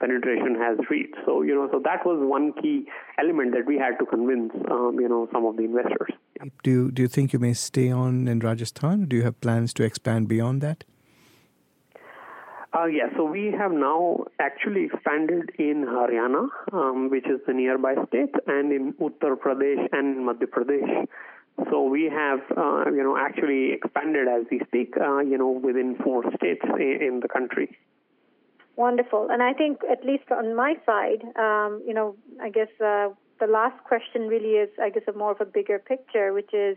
[0.00, 1.16] penetration has reached.
[1.24, 2.86] So, you know, so that was one key
[3.18, 6.12] element that we had to convince, um, you know, some of the investors.
[6.62, 9.06] Do you, do you think you may stay on in Rajasthan?
[9.06, 10.84] Do you have plans to expand beyond that?
[12.74, 17.94] Uh, yeah, so we have now actually expanded in Haryana, um, which is the nearby
[18.08, 21.06] state, and in Uttar Pradesh and Madhya Pradesh.
[21.70, 25.96] So we have, uh, you know, actually expanded as we speak, uh, you know, within
[26.04, 27.76] four states in, in the country.
[28.78, 29.26] Wonderful.
[29.28, 33.08] And I think, at least on my side, um, you know, I guess uh,
[33.40, 36.76] the last question really is, I guess, a more of a bigger picture, which is,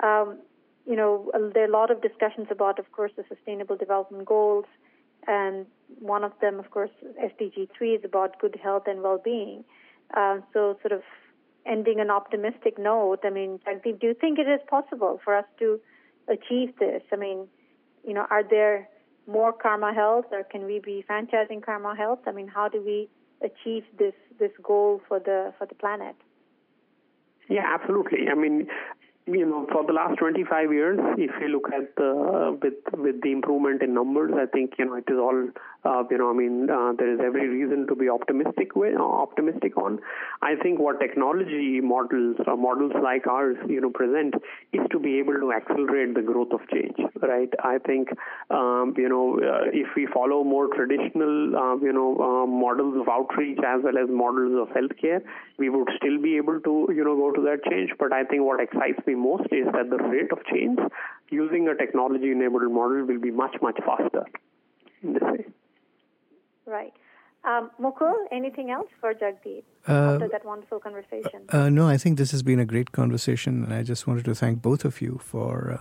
[0.00, 0.38] um,
[0.86, 4.66] you know, there are a lot of discussions about, of course, the Sustainable Development Goals,
[5.26, 5.66] and
[5.98, 9.64] one of them, of course, SDG 3 is about good health and well-being.
[10.16, 11.02] Uh, so, sort of
[11.66, 13.18] ending an optimistic note.
[13.24, 15.80] I mean, do you think it is possible for us to
[16.28, 17.02] achieve this?
[17.12, 17.48] I mean,
[18.06, 18.88] you know, are there
[19.26, 22.20] more Karma Health, or can we be franchising Karma Health?
[22.26, 23.08] I mean, how do we
[23.42, 26.16] achieve this this goal for the for the planet?
[27.48, 28.28] Yeah, absolutely.
[28.30, 28.68] I mean,
[29.26, 33.32] you know, for the last 25 years, if you look at the with with the
[33.32, 35.48] improvement in numbers, I think you know it is all
[35.84, 36.28] uh, you know.
[36.28, 40.00] I mean, uh, there is every reason to be optimistic with uh, optimistic on.
[40.42, 44.34] I think what technology models or models like ours, you know, present
[44.74, 46.96] is to be able to accelerate the growth of change.
[47.22, 47.48] Right.
[47.62, 48.08] I think
[48.50, 53.08] um, you know uh, if we follow more traditional uh, you know uh, models of
[53.08, 55.22] outreach as well as models of healthcare,
[55.56, 57.90] we would still be able to you know go to that change.
[57.98, 60.78] But I think what excites me worry most is that the rate of change
[61.30, 64.24] using a technology enabled model will be much, much faster
[65.02, 65.46] in this way.
[66.66, 66.92] Right.
[67.44, 71.42] Um, Mukul, anything else for Jagdeep uh, after that wonderful conversation?
[71.50, 74.34] Uh, no, I think this has been a great conversation, and I just wanted to
[74.34, 75.80] thank both of you for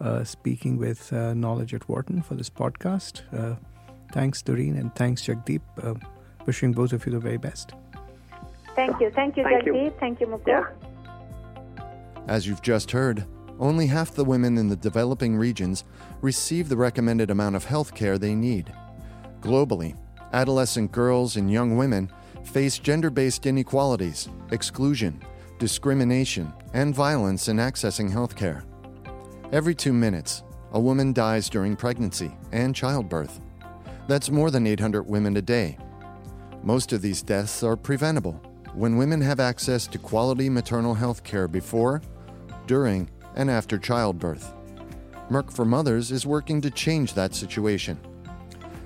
[0.00, 3.22] uh, uh speaking with uh, Knowledge at Wharton for this podcast.
[3.32, 3.56] Uh,
[4.12, 5.62] thanks, Durreen, and thanks, Jagdeep.
[6.44, 7.72] wishing both of you the very best.
[8.76, 9.10] Thank you.
[9.10, 9.84] Thank you, Thank Jagdeep.
[9.84, 9.92] You.
[9.98, 10.48] Thank you, Mukul.
[10.48, 10.89] Yeah.
[12.28, 13.26] As you've just heard,
[13.58, 15.84] only half the women in the developing regions
[16.22, 18.72] receive the recommended amount of health care they need.
[19.40, 19.96] Globally,
[20.32, 22.10] adolescent girls and young women
[22.44, 25.22] face gender based inequalities, exclusion,
[25.58, 28.64] discrimination, and violence in accessing health care.
[29.52, 33.40] Every two minutes, a woman dies during pregnancy and childbirth.
[34.08, 35.76] That's more than 800 women a day.
[36.62, 38.40] Most of these deaths are preventable
[38.74, 42.00] when women have access to quality maternal health care before,
[42.66, 44.52] during, and after childbirth.
[45.30, 47.98] Merck for Mothers is working to change that situation.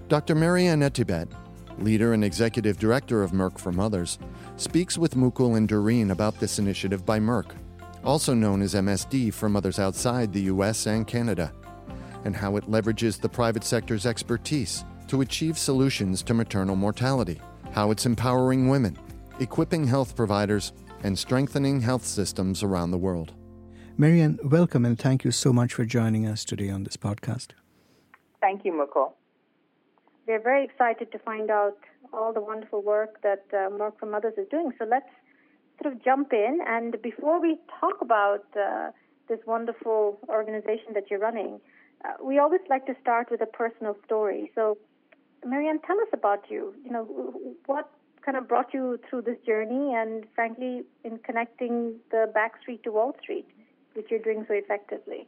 [0.08, 0.34] Dr.
[0.34, 1.28] Mary-Ann Etiebet,
[1.78, 4.18] leader and executive director of Merck for Mothers,
[4.56, 7.52] speaks with Mukul and Durreen about this initiative by Merck,
[8.04, 11.52] also known as MSD for mothers outside the US and Canada,
[12.24, 17.40] and how it leverages the private sector's expertise to achieve solutions to maternal mortality,
[17.72, 18.96] how it's empowering women,
[19.40, 23.34] equipping health providers, and strengthening health systems around the world.
[23.96, 27.48] Mary-Ann, welcome and thank you so much for joining us today on this podcast.
[28.40, 29.12] Thank you, Mukul.
[30.26, 31.76] We're very excited to find out
[32.12, 34.72] all the wonderful work that uh, Merck for Mothers is doing.
[34.78, 35.08] So let's
[35.82, 36.60] sort of jump in.
[36.66, 38.90] And before we talk about uh,
[39.28, 41.60] this wonderful organization that you're running,
[42.04, 44.50] uh, we always like to start with a personal story.
[44.54, 44.78] So,
[45.44, 46.74] Mary-Ann, tell us about you.
[46.84, 47.04] You know,
[47.66, 47.90] what
[48.24, 52.92] kind of brought you through this journey, and frankly, in connecting the back street to
[52.92, 53.46] Wall Street
[53.94, 55.26] which you're doing so effectively?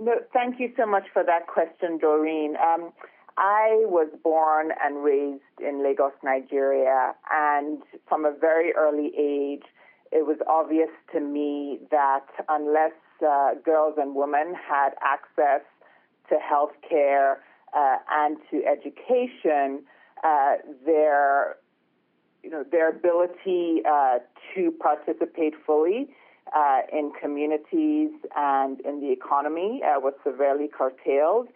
[0.00, 2.54] No, thank you so much for that question, Durreen.
[2.60, 2.92] Um,
[3.36, 9.64] I was born and raised in Lagos, Nigeria, and from a very early age,
[10.10, 12.92] it was obvious to me that unless
[13.26, 15.62] uh, girls and women had access
[16.30, 17.42] to health care
[17.76, 19.82] uh, and to education,
[20.24, 20.54] uh,
[20.86, 21.56] their
[22.48, 24.18] you know their ability uh,
[24.54, 26.08] to participate fully
[26.56, 31.48] uh, in communities and in the economy uh, was severely curtailed.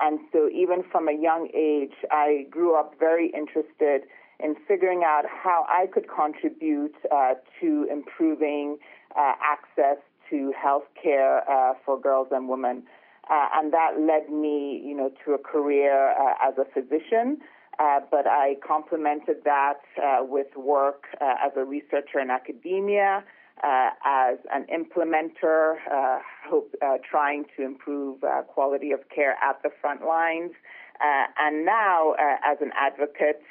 [0.00, 4.08] And so, even from a young age, I grew up very interested
[4.40, 8.78] in figuring out how I could contribute uh, to improving
[9.16, 9.98] uh, access
[10.30, 12.84] to health care uh, for girls and women.
[13.30, 17.38] And that led me, you know, to a career as a physician.
[17.78, 19.80] But I complemented that
[20.20, 23.24] with work as a researcher in academia,
[23.62, 29.60] uh, as an implementer, uh, hope, uh, trying to improve uh, quality of care at
[29.62, 30.52] the front lines,
[31.00, 33.42] uh, and now uh, as an advocate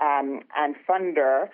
[0.00, 1.48] um, and funder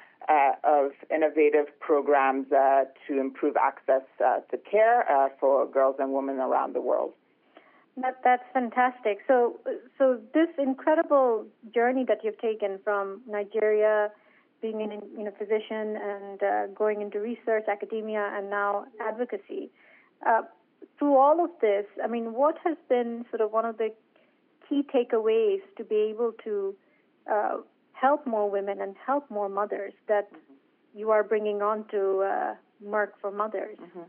[0.63, 5.05] of innovative programs to improve access to care
[5.41, 7.13] for girls and women around the world.
[7.97, 9.19] That, that's fantastic.
[9.29, 9.61] So,
[9.99, 14.11] so this incredible journey that you've taken from Nigeria
[14.63, 19.71] being an you know, physician and uh, going into research, academia, and now advocacy.
[20.25, 20.43] Uh,
[20.99, 23.93] through all of this, I mean, what has been sort of one of the
[24.69, 26.75] key takeaways to be able to
[27.31, 27.57] uh,
[27.93, 30.99] help more women and help more mothers that mm-hmm.
[30.99, 32.55] you are bringing on to uh,
[32.87, 33.77] Merck for Mothers?
[33.79, 34.03] Mm-hmm.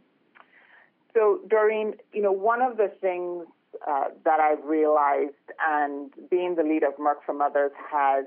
[1.13, 3.45] So, Durreen, you know, one of the things
[3.87, 5.33] uh, that I've realized,
[5.67, 8.25] and being the lead of Merck for Mothers has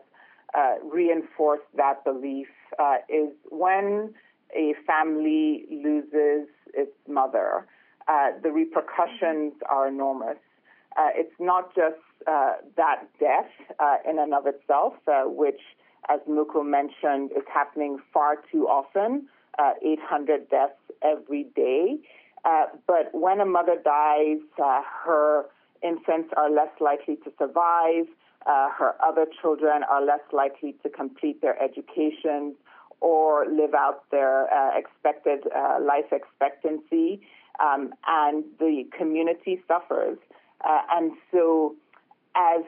[0.55, 4.15] uh, reinforce that belief uh, is when
[4.57, 7.67] a family loses its mother,
[8.09, 10.39] uh, the repercussions are enormous.
[10.97, 11.97] Uh, it's not just
[12.77, 13.51] that death
[14.09, 14.95] in and of itself,
[15.27, 15.61] which,
[16.09, 19.29] as Mukul mentioned, is happening far too often
[19.85, 21.99] 800 deaths every day.
[22.87, 24.39] But when a mother dies,
[25.05, 25.47] her
[25.83, 28.07] infants are less likely to survive
[28.47, 32.55] uh, her other children are less likely to complete their education
[33.01, 37.21] or live out their uh, expected uh, life expectancy,
[37.61, 40.17] um, and the community suffers.
[40.65, 41.75] Uh, and so,
[42.37, 42.63] as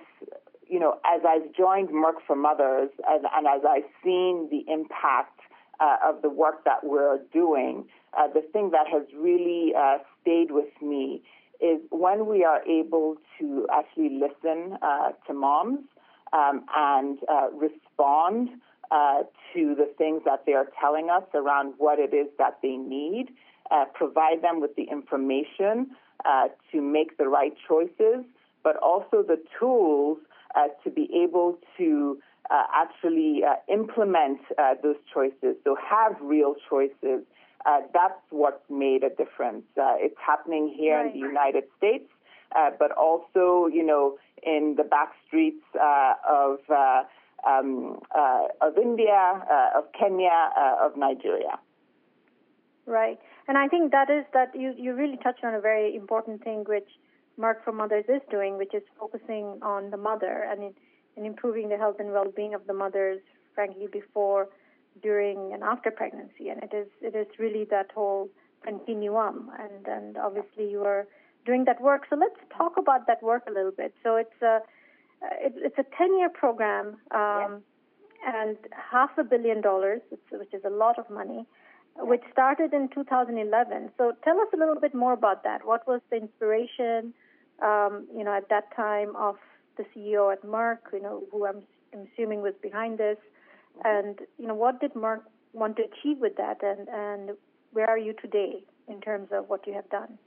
[0.68, 5.40] you know, as I've joined Merck for Mothers, and, and as I've seen the impact
[5.80, 7.84] uh, of the work that we're doing,
[8.18, 9.72] uh, the thing that has really
[10.22, 11.22] stayed with me
[11.60, 15.80] is when we are able to actually listen uh, to moms
[16.32, 18.48] um, and uh, respond
[18.90, 19.22] uh,
[19.52, 23.28] to the things that they are telling us around what it is that they need.
[23.70, 25.88] uh, provide them with the information
[26.24, 28.24] uh, to make the right choices,
[28.62, 30.18] but also the tools
[30.54, 32.18] uh, to be able to
[32.50, 37.22] uh, actually uh, implement uh, those choices, so have real choices.
[37.92, 39.64] that's what's made a difference.
[39.76, 41.14] it's happening here right.
[41.14, 42.08] in the United States,
[42.78, 46.58] but also, you know, in the back streets of
[47.46, 48.00] um,
[48.60, 49.42] of India,
[49.76, 51.58] of Kenya, of Nigeria.
[52.86, 56.42] Right, and I think that is that you you really touched on a very important
[56.42, 56.88] thing, which
[57.38, 60.62] Merck for Mothers is doing, which is focusing on the mother and.
[60.62, 60.74] It,
[61.18, 63.20] and improving the health and well-being of the mothers,
[63.54, 64.48] frankly, before,
[65.02, 66.48] during, and after pregnancy.
[66.48, 68.30] And it is it is really that whole
[68.62, 69.50] continuum.
[69.58, 71.06] And and obviously you are
[71.44, 72.02] doing that work.
[72.08, 73.92] So let's talk about that work a little bit.
[74.04, 74.60] So it's a
[75.46, 77.62] it, it's a 10-year program, um,
[78.24, 80.00] and half a billion dollars,
[80.30, 81.44] which is a lot of money,
[81.96, 83.90] which started in 2011.
[83.98, 85.66] So tell us a little bit more about that.
[85.66, 87.14] What was the inspiration,
[87.62, 89.36] um, you know, at that time of
[89.78, 91.62] the CEO at Merck, you know, who I'm,
[91.94, 93.16] I'm assuming was behind this,
[93.84, 95.20] and you know, what did Merck
[95.52, 97.36] want to achieve with that, and and
[97.72, 100.18] where are you today in terms of what you have done?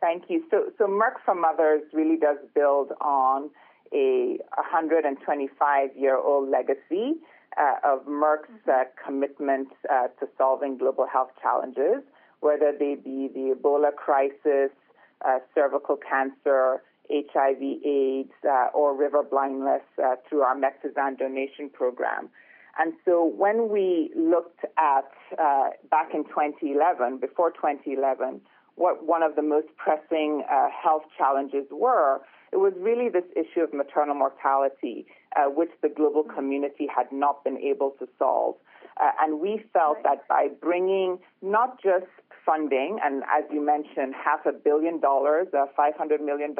[0.00, 0.44] Thank you.
[0.50, 3.50] So, so Merck for Mothers really does build on
[3.92, 7.16] a 125 year old legacy
[7.58, 12.02] uh, of Merck's uh, commitment uh, to solving global health challenges,
[12.40, 14.70] whether they be the Ebola crisis,
[15.26, 22.30] uh, cervical cancer, HIV, AIDS, uh, or river blindness uh, through our Mectizan donation program.
[22.78, 28.40] And so when we looked at uh, back in 2011, before 2011,
[28.76, 32.20] what one of the most pressing uh, health challenges were,
[32.52, 35.06] it was really this issue of maternal mortality,
[35.36, 38.54] uh, which the global community had not been able to solve.
[39.00, 42.06] Uh, and we felt that by bringing not just
[42.44, 46.54] funding, and as you mentioned, half a billion dollars, uh, $500 million,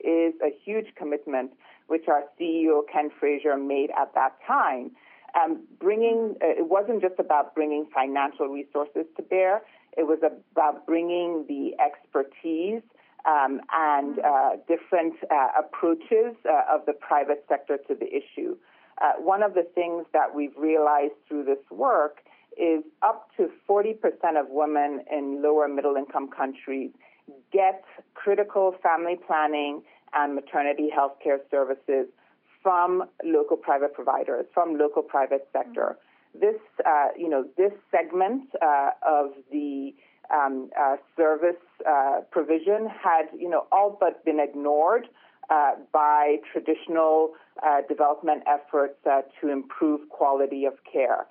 [0.00, 1.52] is a huge commitment,
[1.88, 4.92] which our CEO, Ken Frazier, made at that time.
[5.34, 9.62] Um, bringing, uh, it wasn't just about bringing financial resources to bear,
[9.96, 12.82] it was about bringing the expertise
[13.26, 18.56] um, and uh, different uh, approaches uh, of the private sector to the issue.
[19.02, 22.18] Uh, one of the things that we've realized through this work
[22.56, 23.96] is up to 40%
[24.38, 26.90] of women in lower middle income countries
[27.52, 27.84] get
[28.14, 29.82] critical family planning
[30.12, 32.06] and maternity health care services
[32.62, 35.96] from local private providers, from local private sector.
[36.38, 39.94] This, uh, you know, this segment uh, of the
[40.32, 45.08] um, uh, service uh, provision had, you know, all but been ignored
[45.52, 47.32] uh, by traditional
[47.62, 48.94] uh, development efforts
[49.40, 51.26] to improve quality of care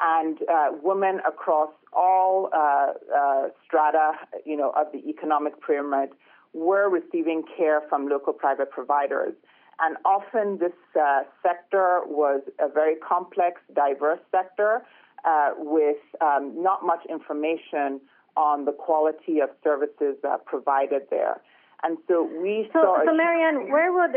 [0.00, 4.12] and uh, women across all uh, uh, strata,
[4.44, 6.10] you know, of the economic pyramid
[6.52, 9.34] were receiving care from local private providers.
[9.80, 14.82] And often this uh, sector was a very complex, diverse sector
[15.24, 18.00] uh, with um, not much information
[18.36, 21.40] on the quality of services uh, provided there.
[21.86, 23.04] And so we so, saw.
[23.06, 24.16] So, Mary-Ann, where would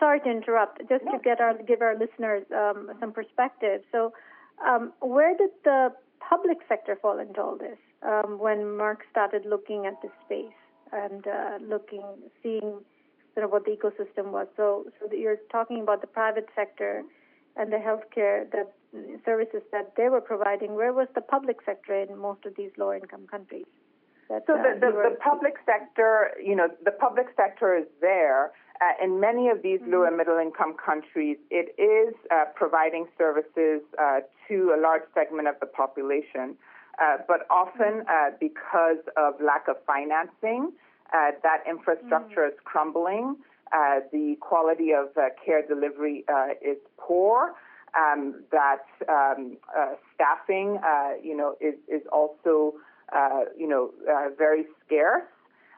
[0.00, 3.82] sorry to interrupt, just to get our give our listeners um, some perspective.
[3.92, 4.14] So,
[4.66, 5.92] um, where did the
[6.26, 10.60] public sector fall into all this um, when Merck started looking at this space
[10.92, 12.06] and uh, looking,
[12.42, 12.80] seeing
[13.34, 14.46] sort of what the ecosystem was?
[14.56, 17.02] So, so you're talking about the private sector
[17.56, 18.72] and the healthcare that
[19.26, 20.74] services that they were providing.
[20.74, 23.66] Where was the public sector in most of these low-income countries?
[24.34, 29.04] That, so the, the, the public sector, you know, the public sector is there uh,
[29.04, 29.92] in many of these mm-hmm.
[29.92, 35.54] lower middle income countries, it is uh, providing services uh, to a large segment of
[35.60, 36.56] the population.
[37.00, 38.34] Uh, but often, mm-hmm.
[38.34, 40.72] uh, because of lack of financing,
[41.12, 42.54] uh, that infrastructure mm-hmm.
[42.54, 43.36] is crumbling.
[44.12, 45.08] the quality of
[45.44, 46.24] care delivery
[46.60, 47.54] is poor.
[47.96, 49.56] Um, that um,
[50.14, 50.80] staffing,
[51.22, 52.74] you know, is, is also,
[53.56, 55.24] you know, uh, very scarce.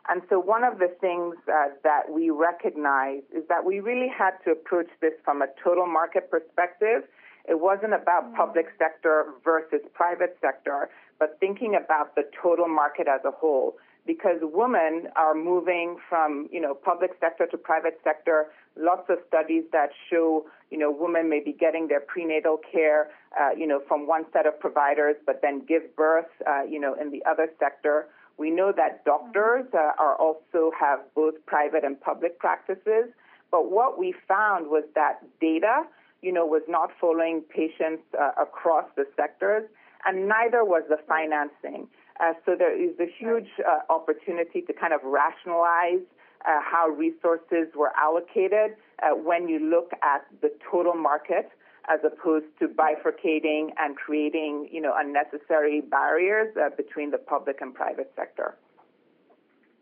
[0.09, 4.39] And so one of the things uh, that we recognize is that we really had
[4.45, 7.03] to approach this from a total market perspective.
[7.49, 8.37] It wasn't about mm.
[8.37, 13.77] public sector versus private sector, but thinking about the total market as a whole.
[14.07, 18.46] Because women are moving from, you know, public sector to private sector.
[18.76, 23.50] Lots of studies that show, you know, women may be getting their prenatal care, uh,
[23.57, 27.11] you know, from one set of providers, but then give birth, uh, you know, in
[27.11, 28.07] the other sector.
[28.38, 33.07] We know that doctors uh, are also have both private and public practices,
[33.50, 35.84] but what we found was that data,
[36.22, 39.68] you know, was not following patients uh, across the sectors,
[40.04, 41.88] and neither was the financing.
[42.20, 46.04] Uh, so there is a huge uh, opportunity to kind of rationalize
[46.46, 51.50] uh, how resources were allocated uh, when you look at the total market
[51.88, 57.74] as opposed to bifurcating and creating, you know, unnecessary barriers uh, between the public and
[57.74, 58.56] private sector.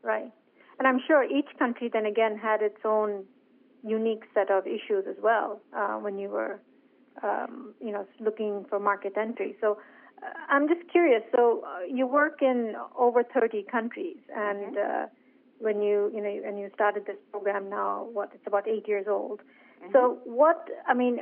[0.02, 0.30] Right.
[0.78, 3.24] And I'm sure each country then again had its own
[3.82, 6.60] unique set of issues as well uh, when you were,
[7.22, 9.56] um, you know, looking for market entry.
[9.60, 9.78] So
[10.48, 11.22] I'm just curious.
[11.34, 15.04] So uh, you work in over 30 countries, and mm-hmm.
[15.04, 15.06] Uh,
[15.58, 19.06] when you, you know, and you started this program now, what it's about eight years
[19.08, 19.40] old.
[19.40, 19.92] Mm-hmm.
[19.92, 21.20] So what I mean,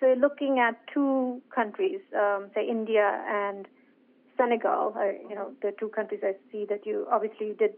[0.00, 3.66] so looking at two countries, um, say India and
[4.36, 7.74] Senegal, uh, you know, the two countries I see that you obviously you did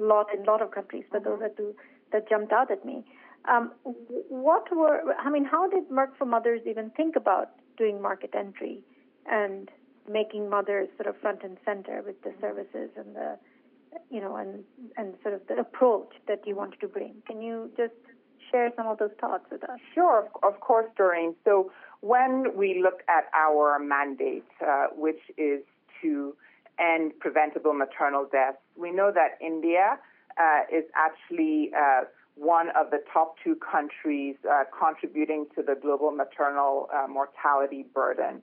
[0.00, 1.74] a lot in a lot of countries, but those are two
[2.12, 3.04] that jumped out at me.
[3.48, 5.44] Um, what were I mean?
[5.44, 8.82] How did Merck for Mothers even think about doing market entry
[9.26, 9.70] and
[10.10, 13.38] making mothers sort of front and center with the services and the
[14.10, 14.64] you know and
[14.96, 17.14] and sort of the approach that you wanted to bring?
[17.26, 17.94] Can you just
[18.50, 19.78] share some of those thoughts with us?
[19.94, 21.34] Sure, of course, Durreen.
[21.44, 25.60] So when we look at our mandate, uh, which is
[26.02, 26.34] to
[26.78, 29.98] end preventable maternal deaths, we know that India
[30.40, 32.02] uh, is actually uh,
[32.36, 38.40] one of the top two countries uh, contributing to the global maternal uh, mortality burden.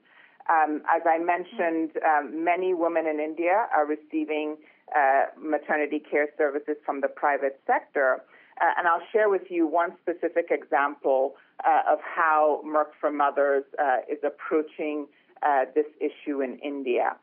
[0.48, 4.56] Um, as I mentioned, um, many women in India are receiving
[4.94, 8.22] uh, maternity care services from the private sector.
[8.60, 11.34] Uh, and I'll share with you one specific example
[11.66, 15.06] uh, of how Merck for Mothers uh, is approaching
[15.42, 17.16] uh, this issue in India.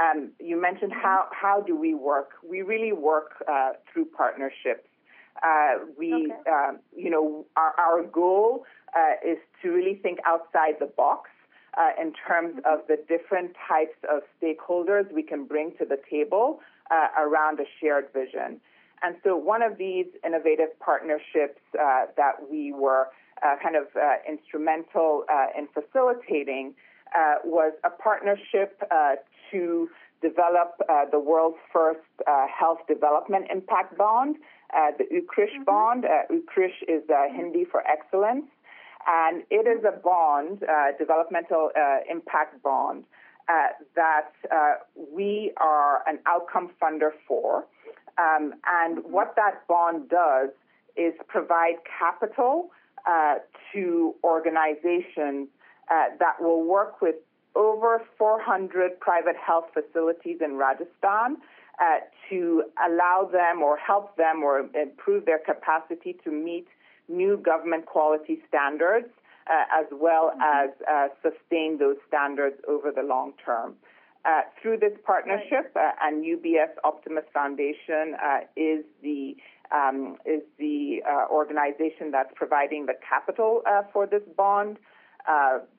[0.00, 2.30] Um, you mentioned how, how do we work?
[2.48, 4.88] We really work uh, through partnerships.
[5.42, 6.50] Uh, we, okay.
[6.50, 8.64] Um, you know, our, our goal
[9.24, 11.30] is to really think outside the box
[12.00, 16.60] in terms of the different types of stakeholders we can bring to the table
[17.18, 18.60] around a shared vision.
[19.02, 23.08] And so one of these innovative partnerships uh, that we were
[23.42, 26.74] uh, kind of uh, instrumental uh, in facilitating
[27.16, 29.14] uh, was a partnership uh,
[29.50, 29.88] to
[30.20, 30.74] develop
[31.10, 34.36] the world's first health development impact bond,
[34.98, 35.64] the Utkarsh mm-hmm.
[35.64, 36.04] bond.
[36.30, 37.02] Utkarsh is
[37.34, 38.44] Hindi for excellence.
[39.06, 40.62] And it is a bond,
[40.98, 41.70] developmental
[42.10, 43.04] impact bond,
[43.96, 44.32] that
[44.94, 47.66] we are an outcome funder for.
[48.18, 50.50] Um, and what that bond does
[50.96, 52.70] is provide capital
[53.06, 53.36] uh,
[53.72, 55.48] to organizations
[55.90, 57.16] uh, that will work with
[57.54, 61.36] over 400 private health facilities in Rajasthan
[61.80, 61.98] uh,
[62.28, 66.66] to allow them or help them or improve their capacity to meet
[67.10, 69.08] new government quality standards
[69.50, 73.74] uh, as well as uh, sustain those standards over the long term.
[74.24, 78.14] Uh, through this partnership, and UBS Optimus Foundation
[78.54, 79.34] is the
[79.74, 81.00] um, is the
[81.32, 84.76] organization that's providing the capital for this bond.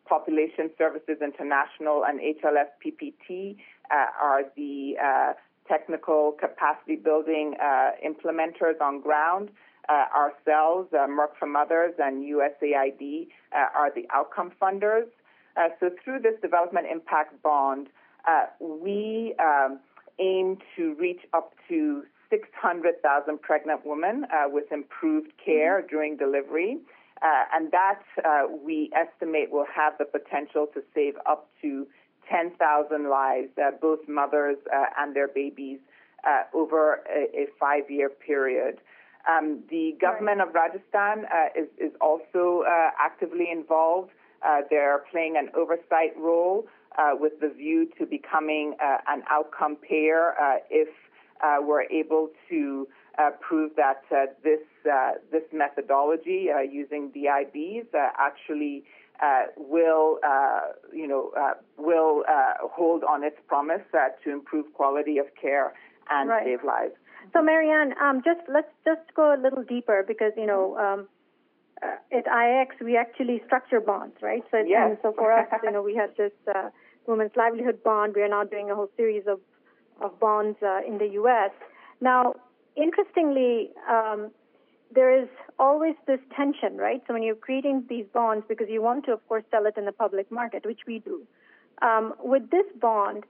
[0.09, 3.57] Population Services International and HLS PPT
[3.89, 4.95] are the
[5.67, 7.55] technical capacity building
[8.03, 9.49] implementers on ground.
[9.89, 15.07] Ourselves, Merck for Mothers, and USAID are the outcome funders.
[15.79, 17.88] so through this development impact bond,
[18.27, 19.79] uh, we um,
[20.19, 25.88] aim to reach up to 600,000 pregnant women uh, with improved care mm-hmm.
[25.88, 26.77] during delivery.
[27.21, 31.86] Uh, and that uh, we estimate will have the potential to save up to
[32.29, 35.79] 10,000 lives, uh, both mothers uh, and their babies,
[36.53, 38.77] over a, a five year period.
[39.30, 40.47] Um, the government right.
[40.47, 42.63] of Rajasthan is, is also
[42.99, 44.11] actively involved.
[44.69, 46.67] they're playing an oversight role
[46.97, 50.89] uh, with the view to becoming uh, an outcome payer uh, if
[51.41, 54.03] uh, we're able to uh, prove that
[54.43, 54.59] this
[55.32, 57.88] this methodology using DIBs
[58.19, 58.84] actually
[59.57, 60.19] will
[60.93, 61.32] you know
[61.78, 62.24] will
[62.61, 63.82] hold on its promise
[64.24, 65.74] to improve quality of care
[66.09, 66.43] and right.
[66.45, 66.93] save lives.
[67.34, 70.78] So, Mary-Ann, um, just let's just go a little deeper because you know.
[70.78, 71.07] Um,
[71.84, 74.43] uh, at IIX, we actually structure bonds, right?
[74.51, 74.97] So, yes.
[75.01, 76.69] so for us, you know, we had this uh,
[77.07, 78.13] women's livelihood bond.
[78.15, 79.39] We are now doing a whole series of
[79.99, 81.51] of bonds uh, in the U.S.
[82.01, 82.34] Now,
[82.76, 84.32] interestingly, um,
[84.93, 87.01] there is always this tension, right?
[87.07, 89.86] So when you're creating these bonds, because you want to, of course, sell it in
[89.86, 91.26] the public market, which we do.
[91.82, 93.24] Um, with this bond,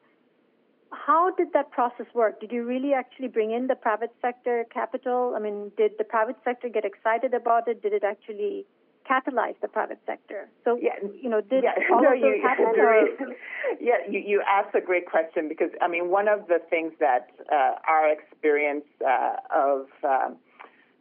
[0.91, 2.39] how did that process work?
[2.39, 5.33] Did you really actually bring in the private sector capital?
[5.35, 7.81] I mean, did the private sector get excited about it?
[7.81, 8.65] Did it actually
[9.09, 10.49] catalyze the private sector.
[10.63, 13.35] So, yeah, you know, did yeah, all no, of those you, happen?
[13.81, 17.29] yeah, you, you asked a great question because, I mean, one of the things that
[17.51, 20.37] uh, our experience uh, of um,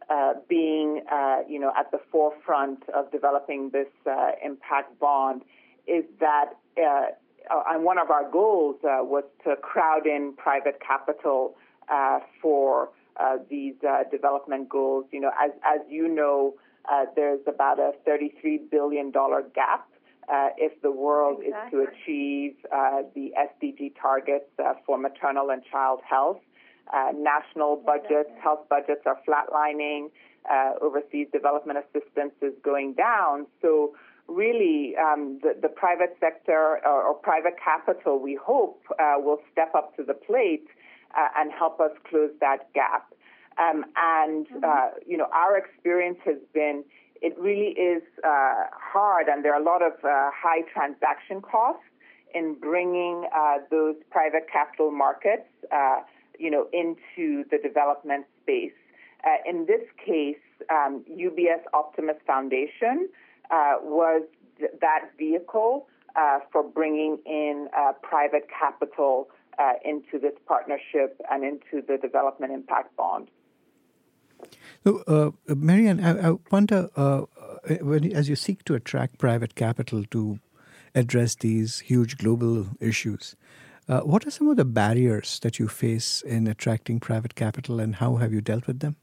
[0.08, 5.42] uh, being, uh, you know, at the forefront of developing this uh, impact bond
[5.86, 6.54] is that,
[7.50, 11.56] uh, and one of our goals was to crowd in private capital
[12.42, 12.90] for
[13.48, 13.74] these
[14.10, 15.06] development goals.
[15.12, 16.54] You know, as as you know,
[17.16, 19.86] there's about a 33 billion dollar gap
[20.30, 21.80] uh, if the world exactly.
[21.80, 26.38] is to achieve uh, the SDG targets uh, for maternal and child health.
[26.92, 28.42] Uh, national budgets, exactly.
[28.42, 30.10] health budgets are flatlining.
[30.50, 33.46] Uh, overseas development assistance is going down.
[33.60, 33.94] So,
[34.30, 39.74] really, um, the, the, private sector or, or, private capital, we hope, uh, will step
[39.74, 40.68] up to the plate
[41.36, 43.12] and help us close that gap.
[43.58, 44.98] Um, and, mm-hmm.
[45.06, 46.84] you know, our experience has been
[47.22, 51.82] it really is uh, hard, and there are a lot of uh, high transaction costs
[52.34, 56.00] in bringing uh, those private capital markets, uh,
[56.38, 58.72] you know, into the development space.
[59.24, 64.22] Uh, in this case, um, UBS Optimus Foundation uh, was
[64.58, 65.86] th- that vehicle
[66.52, 67.68] for bringing in
[68.02, 69.28] private capital
[69.84, 73.28] into this partnership and into the development impact bond.
[74.84, 77.22] So, uh, Mary-Ann, I, I wonder, uh,
[77.68, 80.40] uh, when, as you seek to attract private capital to
[80.94, 83.36] address these huge global issues,
[83.88, 87.96] uh, what are some of the barriers that you face in attracting private capital, and
[87.96, 88.96] how have you dealt with them?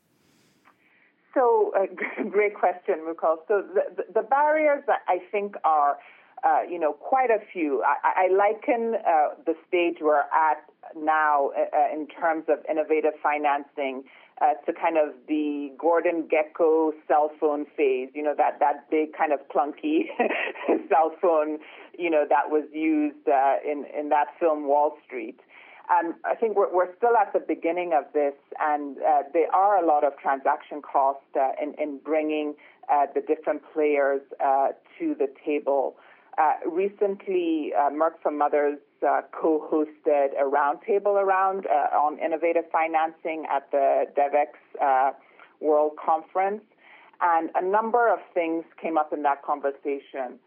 [1.78, 1.86] Uh,
[2.30, 3.38] great question, Mukul.
[3.48, 5.98] So, the, the barriers I think are
[6.44, 7.84] uh, you know, quite a few.
[7.84, 10.64] I, I liken uh, the stage we're at
[10.96, 14.04] now uh, in terms of innovative financing
[14.42, 19.14] uh, to kind of the Gordon Gekko cell phone phase, you know, that, that big
[19.18, 20.06] kind of clunky
[20.90, 21.58] cell phone,
[21.98, 25.40] you know, that was used uh, in, in that film Wall Street.
[25.90, 29.88] I think we're, we're still at the beginning of this, and uh, there are a
[29.88, 32.56] lot of transaction costs uh, in, in bringing
[32.92, 34.70] uh, the different players uh,
[35.00, 35.96] to the table.
[36.38, 38.80] Uh, recently, uh, Merck for Mothers
[39.32, 45.14] co-hosted a roundtable around on innovative financing at the Devex
[45.62, 46.62] World Conference,
[47.22, 50.40] and a number of things came up in that conversation.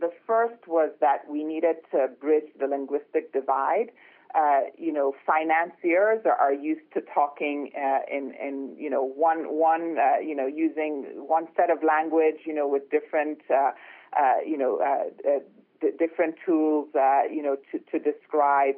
[0.00, 3.90] The first was that we needed to bridge the linguistic divide.
[4.34, 9.44] Uh, you know, financiers are, are used to talking uh, in, in, you know, one,
[9.48, 13.40] one, uh, you know, using one set of language, you know, with different
[14.16, 15.38] uh, you know, uh, uh,
[15.80, 16.88] d- different tools,
[17.30, 18.74] you know, to, to describe,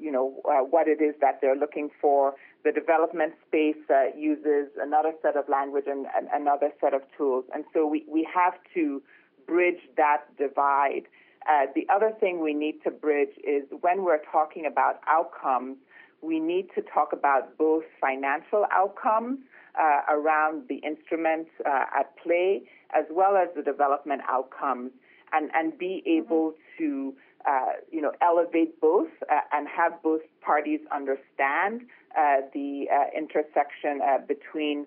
[0.00, 0.40] you know,
[0.70, 2.34] what it is that they're looking for.
[2.64, 3.76] The development space
[4.16, 8.26] uses another set of language and, and another set of tools, and so we, we
[8.34, 9.02] have to
[9.46, 11.02] bridge that divide.
[11.48, 15.76] Uh, the other thing we need to bridge is when we're talking about outcomes,
[16.20, 19.38] we need to talk about both financial outcomes
[19.78, 22.62] uh, around the instruments uh, at play
[22.94, 24.90] as well as the development outcomes
[25.32, 26.24] and, and be mm-hmm.
[26.24, 27.14] able to
[27.48, 31.80] uh, you know elevate both uh, and have both parties understand
[32.16, 34.86] uh, the uh, intersection between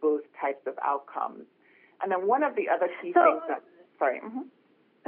[0.00, 1.44] both types of outcomes.
[2.02, 3.62] And then one of the other key so, things that
[3.98, 4.20] sorry.
[4.20, 4.40] Mm-hmm.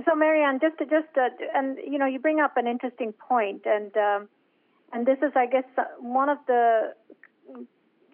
[0.05, 1.09] So Mary-Ann, just to, just
[1.55, 4.29] and you know you bring up an interesting point and um,
[4.93, 5.65] and this is I guess
[5.99, 6.95] one of the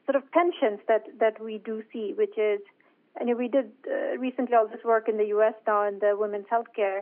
[0.06, 2.60] sort of tensions that that we do see, which is,
[3.18, 5.54] and we did uh, recently all this work in the U.S.
[5.66, 7.00] now in the women's healthcare,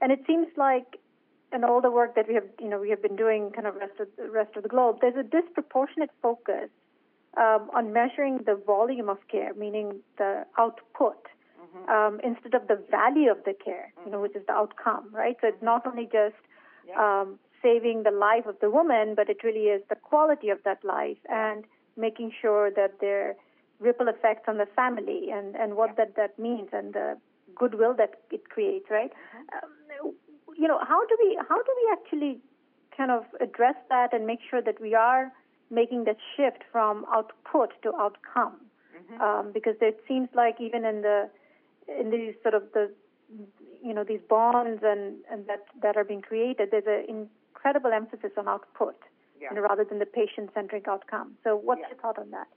[0.00, 0.98] and it seems like,
[1.52, 3.74] and all the work that we have, you know, we have been doing, kind of
[3.76, 6.68] rest of the rest of the globe, there's a disproportionate focus
[7.36, 11.18] um, on measuring the volume of care, meaning the output.
[11.74, 11.90] Mm-hmm.
[11.90, 15.36] Um, instead of the value of the care, you know, which is the outcome, right?
[15.40, 16.36] So it's not only just
[16.98, 20.84] um, saving the life of the woman, but it really is the quality of that
[20.84, 21.18] life.
[21.28, 21.64] And
[21.96, 23.36] making sure that there
[23.80, 27.16] ripple effects on the family and, and what that, that means and the
[27.54, 29.10] goodwill that it creates, right?
[29.36, 30.06] Mm-hmm.
[30.06, 30.14] Um,
[30.56, 32.38] you know, how do we how do we actually
[32.96, 35.32] kind of address that and make sure that we are
[35.70, 38.60] making that shift from output to outcome?
[38.96, 39.20] Mm-hmm.
[39.20, 41.28] Um, because it seems like even in the
[41.88, 42.90] in these sort of the
[43.82, 48.32] you know these bonds and, and that that are being created, there's an incredible emphasis
[48.36, 48.96] on output
[49.40, 49.48] yeah.
[49.50, 51.32] you know, rather than the patient-centric outcome.
[51.44, 51.88] So, what's yeah.
[51.90, 52.48] your thought on that?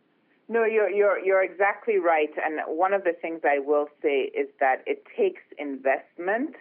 [0.50, 2.32] No, you're you're you're exactly right.
[2.44, 6.56] And one of the things I will say is that it takes investment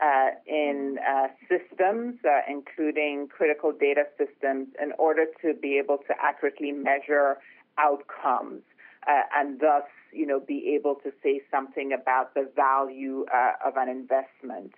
[0.00, 6.14] uh, in uh, systems, uh, including critical data systems, in order to be able to
[6.22, 7.38] accurately measure
[7.76, 8.62] outcomes.
[9.08, 9.82] uh, and thus,
[10.14, 14.72] you know, be able to say something about the value uh, of an investment.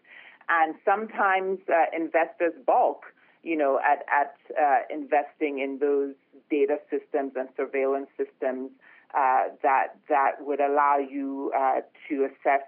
[0.48, 3.02] And sometimes uh, investors balk,
[3.42, 6.14] you know, at, at uh, investing in those
[6.50, 8.70] data systems and surveillance systems
[9.14, 12.66] uh, that that would allow you uh, to assess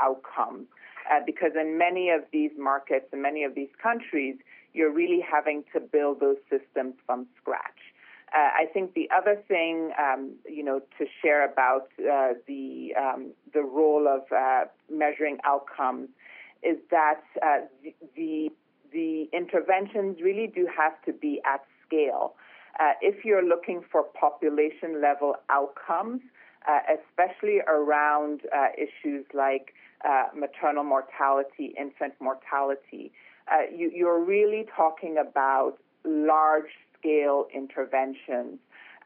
[0.00, 0.66] outcomes.
[1.26, 4.36] because in many of these markets, in many of these countries,
[4.72, 7.91] you're really having to build those systems from scratch.
[8.34, 13.32] Uh, I think the other thing, um, you know, to share about uh, the um,
[13.52, 16.08] the role of uh, measuring outcomes
[16.62, 17.66] is that uh,
[18.16, 18.48] the,
[18.92, 22.34] the, interventions really do have to be at scale.
[22.80, 26.20] Uh, if you're looking for population level outcomes,
[26.66, 28.42] uh, especially around
[28.78, 29.74] issues like
[30.34, 33.12] maternal mortality, infant mortality,
[33.76, 36.70] you, you're really talking about large
[37.02, 38.58] scale interventions.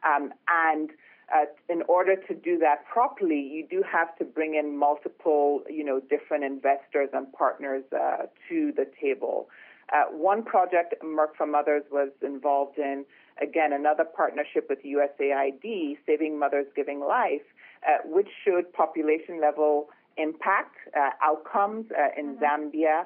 [0.05, 0.91] Um, and
[1.33, 5.83] uh, in order to do that properly, you do have to bring in multiple, you
[5.83, 9.49] know, different investors and partners uh, to the table.
[9.91, 13.05] Uh, one project Merck for Mothers was involved in,
[13.41, 17.41] again, another partnership with USAID, Saving Mothers Giving Life,
[17.85, 22.43] uh, which showed population level impact uh, outcomes uh, in mm-hmm.
[22.43, 23.05] Zambia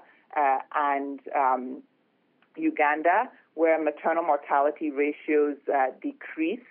[0.73, 1.83] and um,
[2.55, 6.63] Uganda, where maternal mortality ratios uh, decreased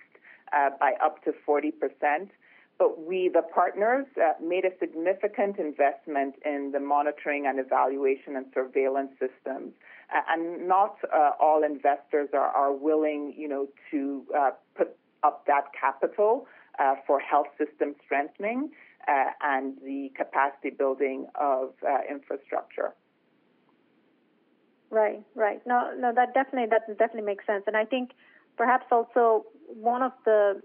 [0.53, 1.71] uh, by up to 40%.
[2.77, 8.45] But we, the partners, uh, made a significant investment in the monitoring and evaluation and
[8.53, 9.73] surveillance systems.
[10.29, 10.97] and not
[11.39, 14.25] all investors are, willing, you know, to
[14.75, 16.47] put up that capital
[17.05, 18.71] for health system strengthening
[19.07, 21.73] and the capacity building of
[22.09, 22.95] infrastructure.
[24.91, 25.65] Right, right.
[25.65, 28.11] No, no, that definitely that definitely makes sense, and I think
[28.57, 30.61] perhaps also one of the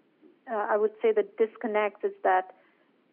[0.50, 2.50] uh, I would say the disconnects is that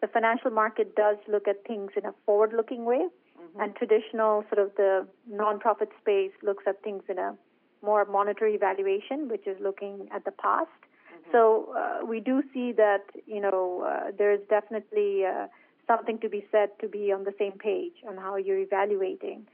[0.02, 3.62] the financial market does look at things in a forward-looking way, mm-hmm.
[3.62, 7.36] and traditional sort of the nonprofit space looks at things in a
[7.84, 10.70] more monetary valuation, which is looking at the past.
[10.82, 11.32] Mm-hmm.
[11.32, 15.46] So uh, we do see that you know uh, there's definitely uh,
[15.86, 19.46] something to be said to be on the same page on how you're evaluating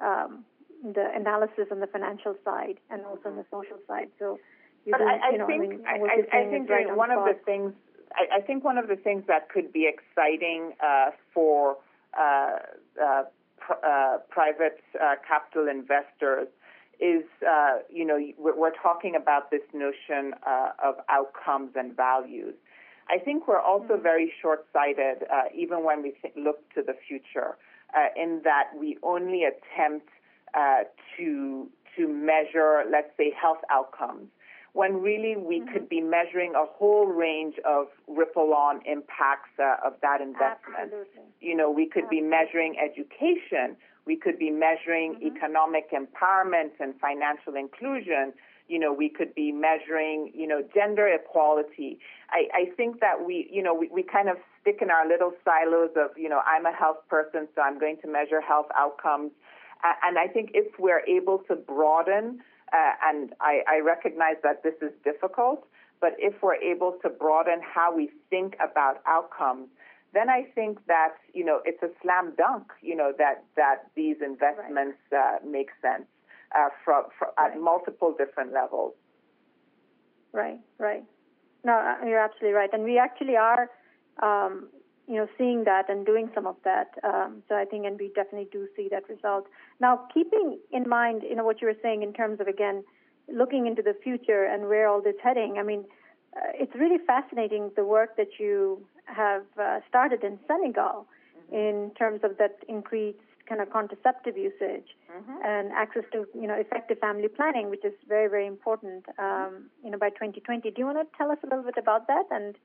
[0.00, 0.44] um,
[0.94, 4.08] the analysis on the financial side and also on the social side.
[4.18, 4.38] So,
[4.84, 7.24] you but I, I you know, think I, mean, I, I think right one of
[7.24, 7.72] the things
[8.14, 11.76] I, I, think one of the things that could be exciting uh, for
[12.16, 12.58] uh,
[13.02, 13.22] uh,
[13.58, 16.48] pr- uh, private uh, capital investors
[16.98, 20.32] is, uh, you know, we're, we're, talking about this notion
[20.82, 22.54] of outcomes and values.
[23.10, 24.02] I think we're also mm-hmm.
[24.02, 25.24] very short-sighted,
[25.54, 27.58] even when we th- look to the future,
[28.16, 30.08] in that we only attempt
[30.56, 30.82] uh,
[31.16, 34.28] to to measure, let's say, health outcomes,
[34.72, 35.72] when really we mm-hmm.
[35.72, 40.76] could be measuring a whole range of ripple-on impacts uh, of that investment.
[40.78, 41.22] Absolutely.
[41.40, 42.28] You know, we could Absolutely.
[42.28, 45.36] be measuring education, we could be measuring mm-hmm.
[45.36, 48.34] economic empowerment and financial inclusion.
[48.68, 51.98] You know, we could be measuring, you know, gender equality.
[52.30, 55.32] I, I think that we, you know, we, we kind of stick in our little
[55.44, 59.30] silos of, you know, I'm a health person, so I'm going to measure health outcomes
[59.84, 62.40] and I think if we're able to broaden,
[62.72, 65.66] uh, and I, I recognize that this is difficult,
[66.00, 69.68] but if we're able to broaden how we think about outcomes,
[70.12, 72.72] then I think that you know it's a slam dunk.
[72.80, 75.36] You know that that these investments right.
[75.42, 76.06] uh, make sense
[76.56, 77.52] uh, from, from right.
[77.52, 78.94] at multiple different levels.
[80.32, 81.04] Right, right.
[81.64, 83.70] No, uh, you're absolutely right, and we actually are
[84.22, 84.68] um,
[85.08, 86.90] you know, seeing that and doing some of that.
[87.04, 89.46] Um, so I think, and we definitely do see that result.
[89.80, 92.84] Now, keeping in mind, you know, what you were saying in terms of again
[93.32, 95.56] looking into the future and where all this heading.
[95.58, 95.84] I mean,
[96.36, 101.54] uh, it's really fascinating the work that you have uh, started in Senegal mm-hmm.
[101.54, 105.44] in terms of that increased kind of contraceptive usage mm-hmm.
[105.44, 109.06] and access to you know effective family planning, which is very very important.
[109.18, 110.70] Um, you know, by 2020.
[110.70, 112.56] Do you want to tell us a little bit about that and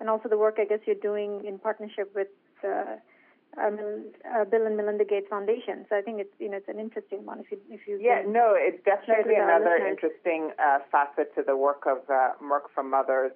[0.00, 2.28] and also the work I guess you're doing in partnership with
[2.64, 2.96] uh,
[3.58, 5.84] um, uh, Bill and Melinda Gates Foundation.
[5.88, 7.40] So I think it's you know it's an interesting one.
[7.40, 11.84] If you if you yeah no, it's definitely another interesting uh, facet to the work
[11.86, 13.32] of uh, Merck for Mothers.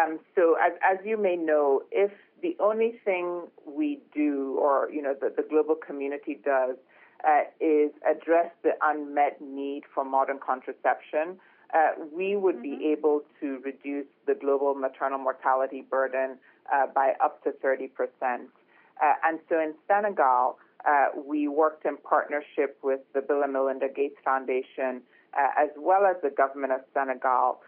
[0.00, 2.10] Um, so as as you may know, if
[2.42, 6.76] the only thing we do, or you know the, the global community does,
[7.24, 11.38] uh, is address the unmet need for modern contraception
[11.74, 12.78] uh, we would mm-hmm.
[12.78, 16.36] be able to reduce the global maternal mortality burden
[16.72, 17.88] uh, by up to 30%.
[18.22, 23.88] Uh, and so in Senegal, uh, we worked in partnership with the Bill and Melinda
[23.88, 25.00] Gates Foundation,
[25.36, 27.60] uh, as well as the government of Senegal,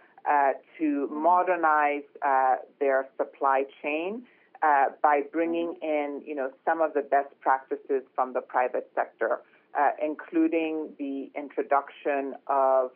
[0.78, 2.02] to modernize
[2.80, 4.22] their supply chain
[5.02, 9.40] by bringing in, you know, some of the best practices from the private sector,
[10.02, 12.90] including the introduction of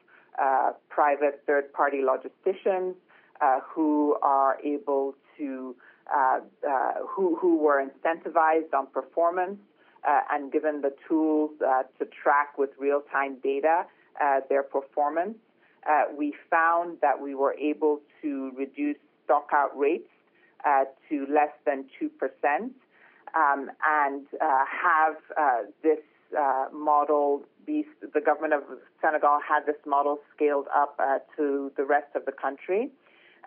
[0.88, 2.94] private third-party logisticians
[3.74, 5.74] who are able to
[6.08, 9.58] uh, uh, who, who were incentivized on performance
[10.08, 13.84] uh, and given the tools to track with real time data
[14.48, 15.36] their performance.
[16.16, 20.08] we found that we were able to reduce stockout rates
[21.10, 22.70] to less than 2%
[23.34, 25.16] um, and have
[25.82, 26.00] this
[26.72, 28.62] model be, the government of
[29.00, 30.98] Senegal had this model scaled up
[31.36, 32.90] to the rest of the country.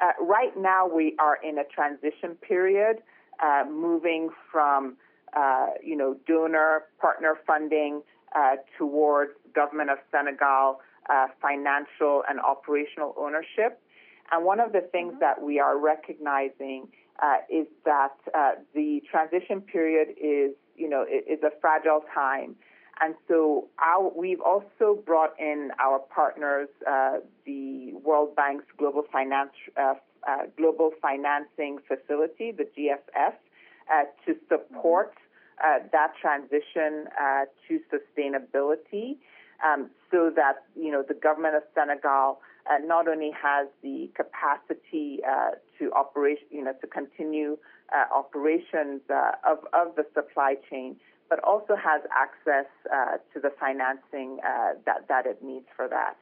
[0.01, 2.97] Uh, right now, we are in a transition period,
[3.43, 4.97] uh, moving from
[5.36, 8.01] uh, you know donor partner funding
[8.36, 10.79] uh, towards government of Senegal
[11.09, 13.79] uh, financial and operational ownership.
[14.32, 15.19] And one of the things mm-hmm.
[15.19, 16.88] that we are recognizing
[17.21, 18.15] uh, is that
[18.73, 22.55] the transition period is you know is a fragile time.
[23.02, 29.49] And so our, we've also brought in our partners, uh, the World Bank's Global, Finance,
[29.76, 29.95] uh,
[30.28, 33.34] uh, Global Financing Facility, the GFF,
[33.91, 35.16] uh, to support
[35.64, 39.18] uh, that transition uh, to sustainability.
[39.66, 42.39] Um, so that, you know, the government of Senegal
[42.84, 45.20] not only has the capacity
[45.78, 47.58] to operate, you know, to continue
[48.16, 49.02] operations
[49.45, 50.95] of, of the supply chain,
[51.32, 56.17] but also has access uh, to the financing uh, that, that it needs for that.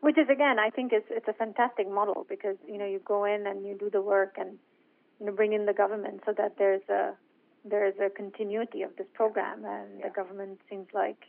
[0.00, 3.24] Which is again, I think it's it's a fantastic model because you know you go
[3.24, 4.58] in and you do the work and
[5.20, 7.12] you know bring in the government so that there's a
[7.64, 10.08] there's a continuity of this program and yeah.
[10.08, 11.20] the government seems like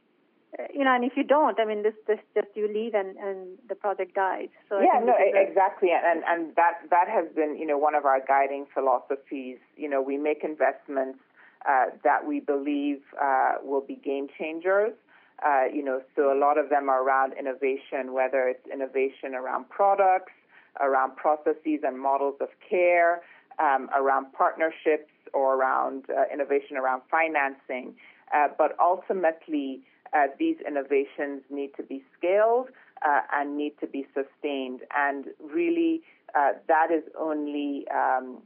[0.57, 3.15] uh, you know, and if you don't, I mean, this this just you leave and
[3.17, 4.49] and the project dies.
[4.69, 8.21] So yeah, no, exactly, and and that that has been you know one of our
[8.27, 9.59] guiding philosophies.
[9.77, 11.19] You know, we make investments
[12.03, 14.93] that we believe uh, will be game changers.
[15.45, 19.69] Uh, you know, so a lot of them are around innovation, whether it's innovation around
[19.69, 20.31] products,
[20.79, 23.21] around processes and models of care,
[23.59, 27.93] um, around partnerships, or around uh, innovation around financing.
[28.33, 29.81] Uh, but ultimately,
[30.13, 32.67] uh, these innovations need to be scaled
[33.33, 34.79] and need to be sustained.
[34.95, 36.01] And really,
[36.33, 38.41] that is only um,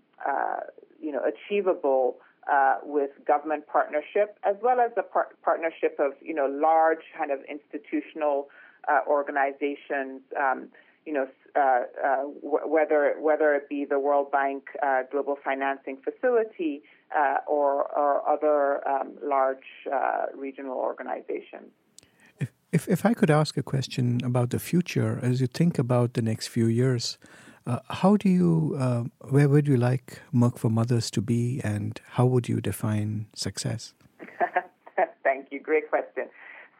[0.99, 2.17] you know achievable
[2.51, 7.31] uh, with government partnership, as well as the par- partnership of you know large kind
[7.31, 8.47] of institutional
[8.87, 10.21] uh, organizations.
[10.39, 10.69] Um,
[11.05, 15.97] you know, uh, uh w- whether whether it be the World Bank uh, Global Financing
[16.03, 16.81] Facility
[17.17, 19.67] uh, or, or other um, large
[20.35, 21.71] regional organizations.
[22.39, 26.13] If, if if I could ask a question about the future, as you think about
[26.13, 27.17] the next few years.
[27.67, 31.99] Uh, how do you, uh, where would you like Merck for Mothers to be, and
[32.11, 33.93] how would you define success?
[35.23, 35.59] Thank you.
[35.59, 36.29] Great question.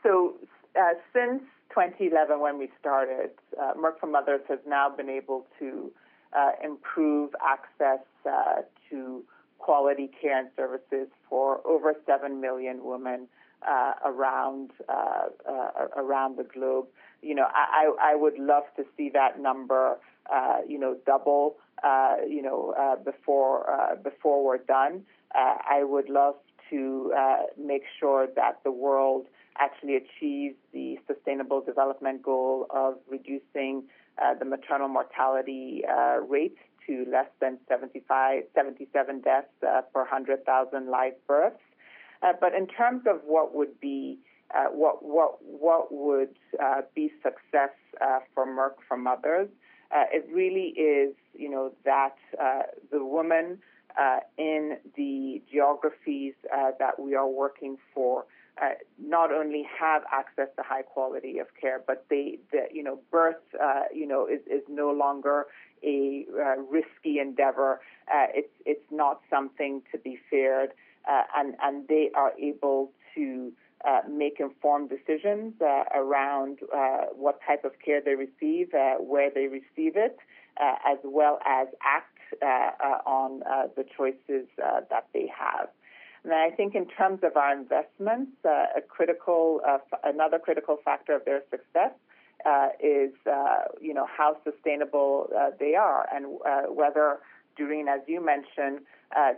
[0.02, 0.36] So,
[0.80, 3.32] uh, since 2011, when we started,
[3.62, 5.92] uh, Merck for Mothers has now been able to
[6.32, 9.26] uh, improve access uh, to
[9.60, 13.28] quality care and services for over 7 million women
[14.05, 14.72] around
[15.95, 16.88] around the globe.
[17.22, 19.97] You know, I, I would love to see that number
[20.34, 25.03] uh, you know, double, uh, you know, uh, before uh, before we're done.
[25.36, 26.36] Uh, I would love
[26.70, 29.28] to uh, make sure that the world
[29.60, 33.84] actually achieves the Sustainable Development Goal of reducing
[34.39, 35.84] the maternal mortality
[36.28, 41.60] rate to less than 75, 77 deaths per 100,000 live births.
[42.22, 44.20] But in terms of what would be
[44.72, 46.36] what what what would
[46.95, 47.72] be success
[48.34, 49.49] for Merck for mothers,
[49.91, 53.59] uh, it really is, you know, that uh, the women
[53.99, 58.26] uh, in the geographies uh, that we are working for
[58.61, 62.99] uh, not only have access to high quality of care, but they, the, you know,
[63.11, 65.45] birth, uh, you know, is, no longer
[65.84, 66.26] a
[66.70, 67.80] risky endeavor.
[68.34, 70.72] it's it's not something to be feared,
[71.08, 73.51] Uh, and and they are able to
[73.86, 79.30] uh, make informed decisions uh, around uh, what type of care they receive, uh, where
[79.30, 80.18] they receive it,
[80.60, 83.39] uh, as well as act uh, uh, on
[83.76, 85.70] the choices that they have.
[86.24, 89.62] And I think in terms of our investments, a critical,
[90.03, 91.91] another critical factor of their success
[92.84, 93.12] is,
[93.80, 95.30] you know, how sustainable
[95.60, 96.39] they are and
[96.76, 97.20] whether,
[97.58, 98.86] Durreen, as you mentioned,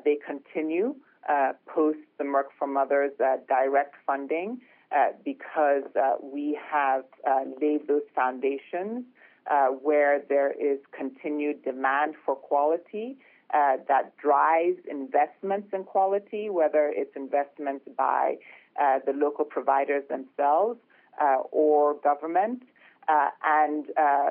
[0.03, 0.95] they continue
[1.27, 4.61] uh, post the Merck for Mothers uh, direct funding
[4.95, 9.03] uh, because uh, we have uh, laid those foundations
[9.49, 13.17] uh, where there is continued demand for quality
[13.53, 18.35] uh, that drives investments in quality, whether it's investments by
[18.79, 20.79] uh, the local providers themselves
[21.21, 22.63] uh, or government.
[23.07, 24.29] Uh, and uh,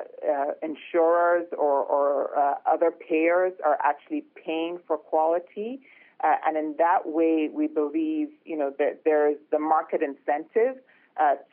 [0.63, 2.29] insurers or, or
[2.65, 5.81] other payers are actually paying for quality.
[6.21, 10.81] And in that way, we believe, you know, that there is the market incentive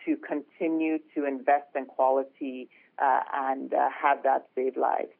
[0.04, 5.12] to continue to invest in quality and have that save lives.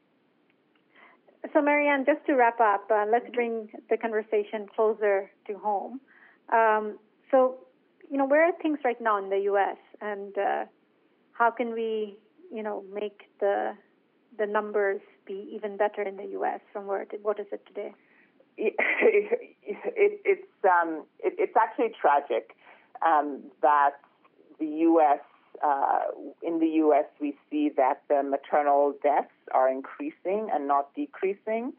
[1.53, 6.01] So, Mary-Ann, just to wrap up, uh, let's bring the conversation closer to home.
[6.53, 6.99] Um,
[7.31, 7.59] so,
[8.11, 9.77] you know, where are things right now in the U.S.
[10.01, 10.65] and uh,
[11.33, 12.17] how can we,
[12.53, 13.75] you know, make the
[14.39, 16.61] the numbers be even better in the U.S.
[16.73, 17.95] from where it, what is it today?
[18.57, 18.75] It,
[19.63, 22.57] it, it's um, it, it's actually tragic
[23.05, 23.93] um, that
[24.59, 25.21] the U.S.
[25.65, 26.01] Uh,
[26.43, 27.07] in the U.S.
[27.21, 31.73] we see that the maternal deaths are increasing and not decreasing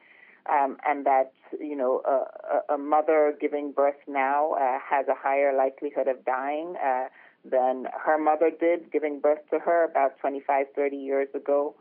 [0.50, 5.56] um, and that you know a, a, mother giving birth now uh, has a higher
[5.56, 7.06] likelihood of dying uh,
[7.44, 11.76] than her mother did giving birth to her about 25, 30 years ago.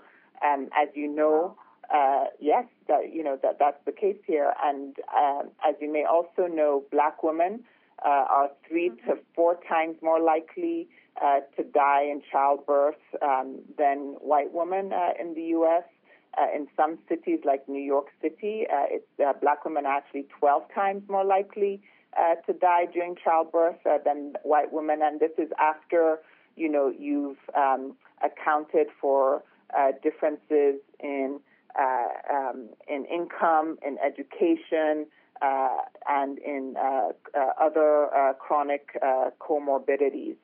[0.44, 1.56] Um, as you know,
[1.92, 4.52] uh, yes, that, you know that that's the case here.
[4.62, 7.64] And um, as you may also know, black women
[8.04, 9.10] uh, are 3 mm-hmm.
[9.10, 10.88] to four times more likely
[11.22, 15.84] uh, to die in childbirth um, than white women uh, in the U.S.
[16.36, 20.62] Uh, in some cities like New York City, uh, it's, black women are actually 12
[20.74, 21.80] times more likely
[22.46, 26.18] to die during childbirth than white women, and this is after
[26.56, 29.42] you know you've um, accounted for
[30.02, 31.40] differences in
[31.78, 35.06] um, in income, in education,
[35.42, 36.74] and in
[37.60, 38.98] other chronic
[39.40, 40.36] comorbidities.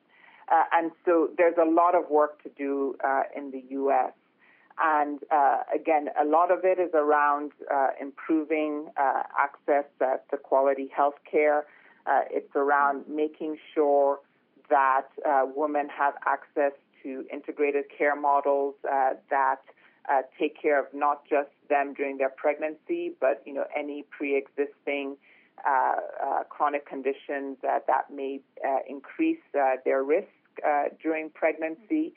[0.71, 2.95] and so there's a lot of work to do
[3.35, 4.13] in the U.S.
[4.81, 10.37] And uh, again, a lot of it is around uh, improving uh, access uh, to
[10.37, 11.65] quality health care.
[12.05, 14.19] Uh, it's around making sure
[14.69, 16.71] that uh, women have access
[17.03, 19.61] to integrated care models that
[20.39, 25.17] take care of not just them during their pregnancy, but you know any pre-existing
[26.49, 28.41] chronic conditions that may
[28.87, 29.39] increase
[29.85, 30.27] their risk
[31.01, 32.13] during pregnancy.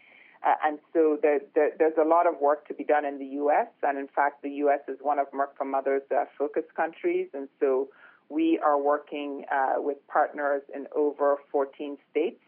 [0.47, 3.27] Uh, and so the, the, there's a lot of work to be done in the
[3.43, 3.67] U.S.
[3.83, 4.81] And in fact, the U.S.
[4.87, 7.29] is one of Merck for Mothers' uh, focus countries.
[7.35, 7.89] And so
[8.29, 12.41] we are working uh, with partners in over 14 states,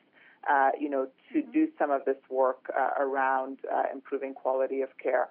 [0.49, 1.51] uh, you know, to mm-hmm.
[1.51, 5.29] do some of this work uh, around uh, improving quality of care.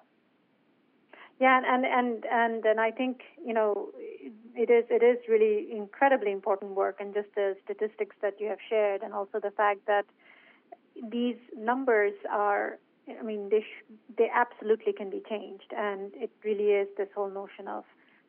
[1.40, 3.90] Yeah, and and and and I think you know
[4.56, 8.58] it is it is really incredibly important work, and just the statistics that you have
[8.68, 10.04] shared, and also the fact that
[11.10, 12.78] these numbers are,
[13.08, 15.72] I mean, they, sh- they absolutely can be changed.
[15.76, 17.84] And it really is this whole notion of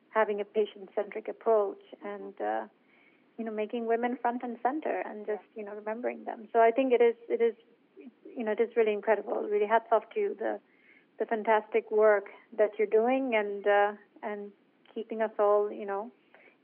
[0.09, 2.65] having a patient centric approach and, uh,
[3.39, 6.47] you know, making women front and center and just, you know, remembering them.
[6.53, 7.55] So I think it is, it is,
[8.37, 9.47] you know, it is really incredible.
[9.49, 10.59] Really hats off to you the,
[11.19, 12.25] the fantastic work
[12.57, 14.51] that you're doing and, uh, and
[14.93, 16.11] keeping us all, you know,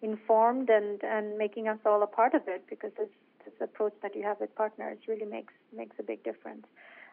[0.02, 3.12] informed and, and making us all a part of it because it's
[3.46, 6.66] this approach that you have with partners really makes makes a big difference.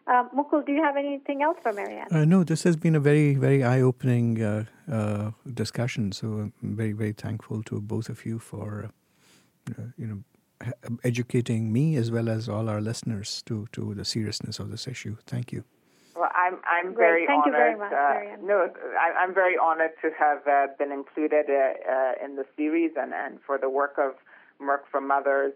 [0.06, 2.08] Um, Mukul, do you have anything else for Mary-Ann?
[2.10, 6.10] Uh, no, this has been a very, very eye-opening uh, uh, discussion.
[6.10, 8.88] So I'm very, very thankful to both of you for, uh,
[9.96, 10.22] you know,
[11.04, 15.16] educating me as well as all our listeners to to the seriousness of this issue.
[15.26, 15.64] Thank you.
[16.14, 17.54] Well, I'm I'm very Thank honored.
[17.54, 18.68] you very much, uh, no,
[19.00, 21.46] I, am very honored to have uh, been included
[22.22, 24.12] in the series and, and for the work of
[24.60, 25.54] Merck for Mothers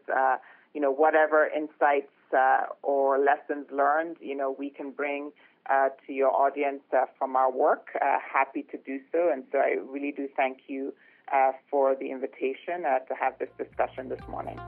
[0.76, 5.32] you know, whatever insights uh, or lessons learned, you know, we can bring
[5.70, 7.86] uh, to your audience uh, from our work.
[7.94, 9.30] Uh, happy to do so.
[9.32, 10.92] And so I really do thank you
[11.32, 14.58] uh, for the invitation uh, to have this discussion this morning.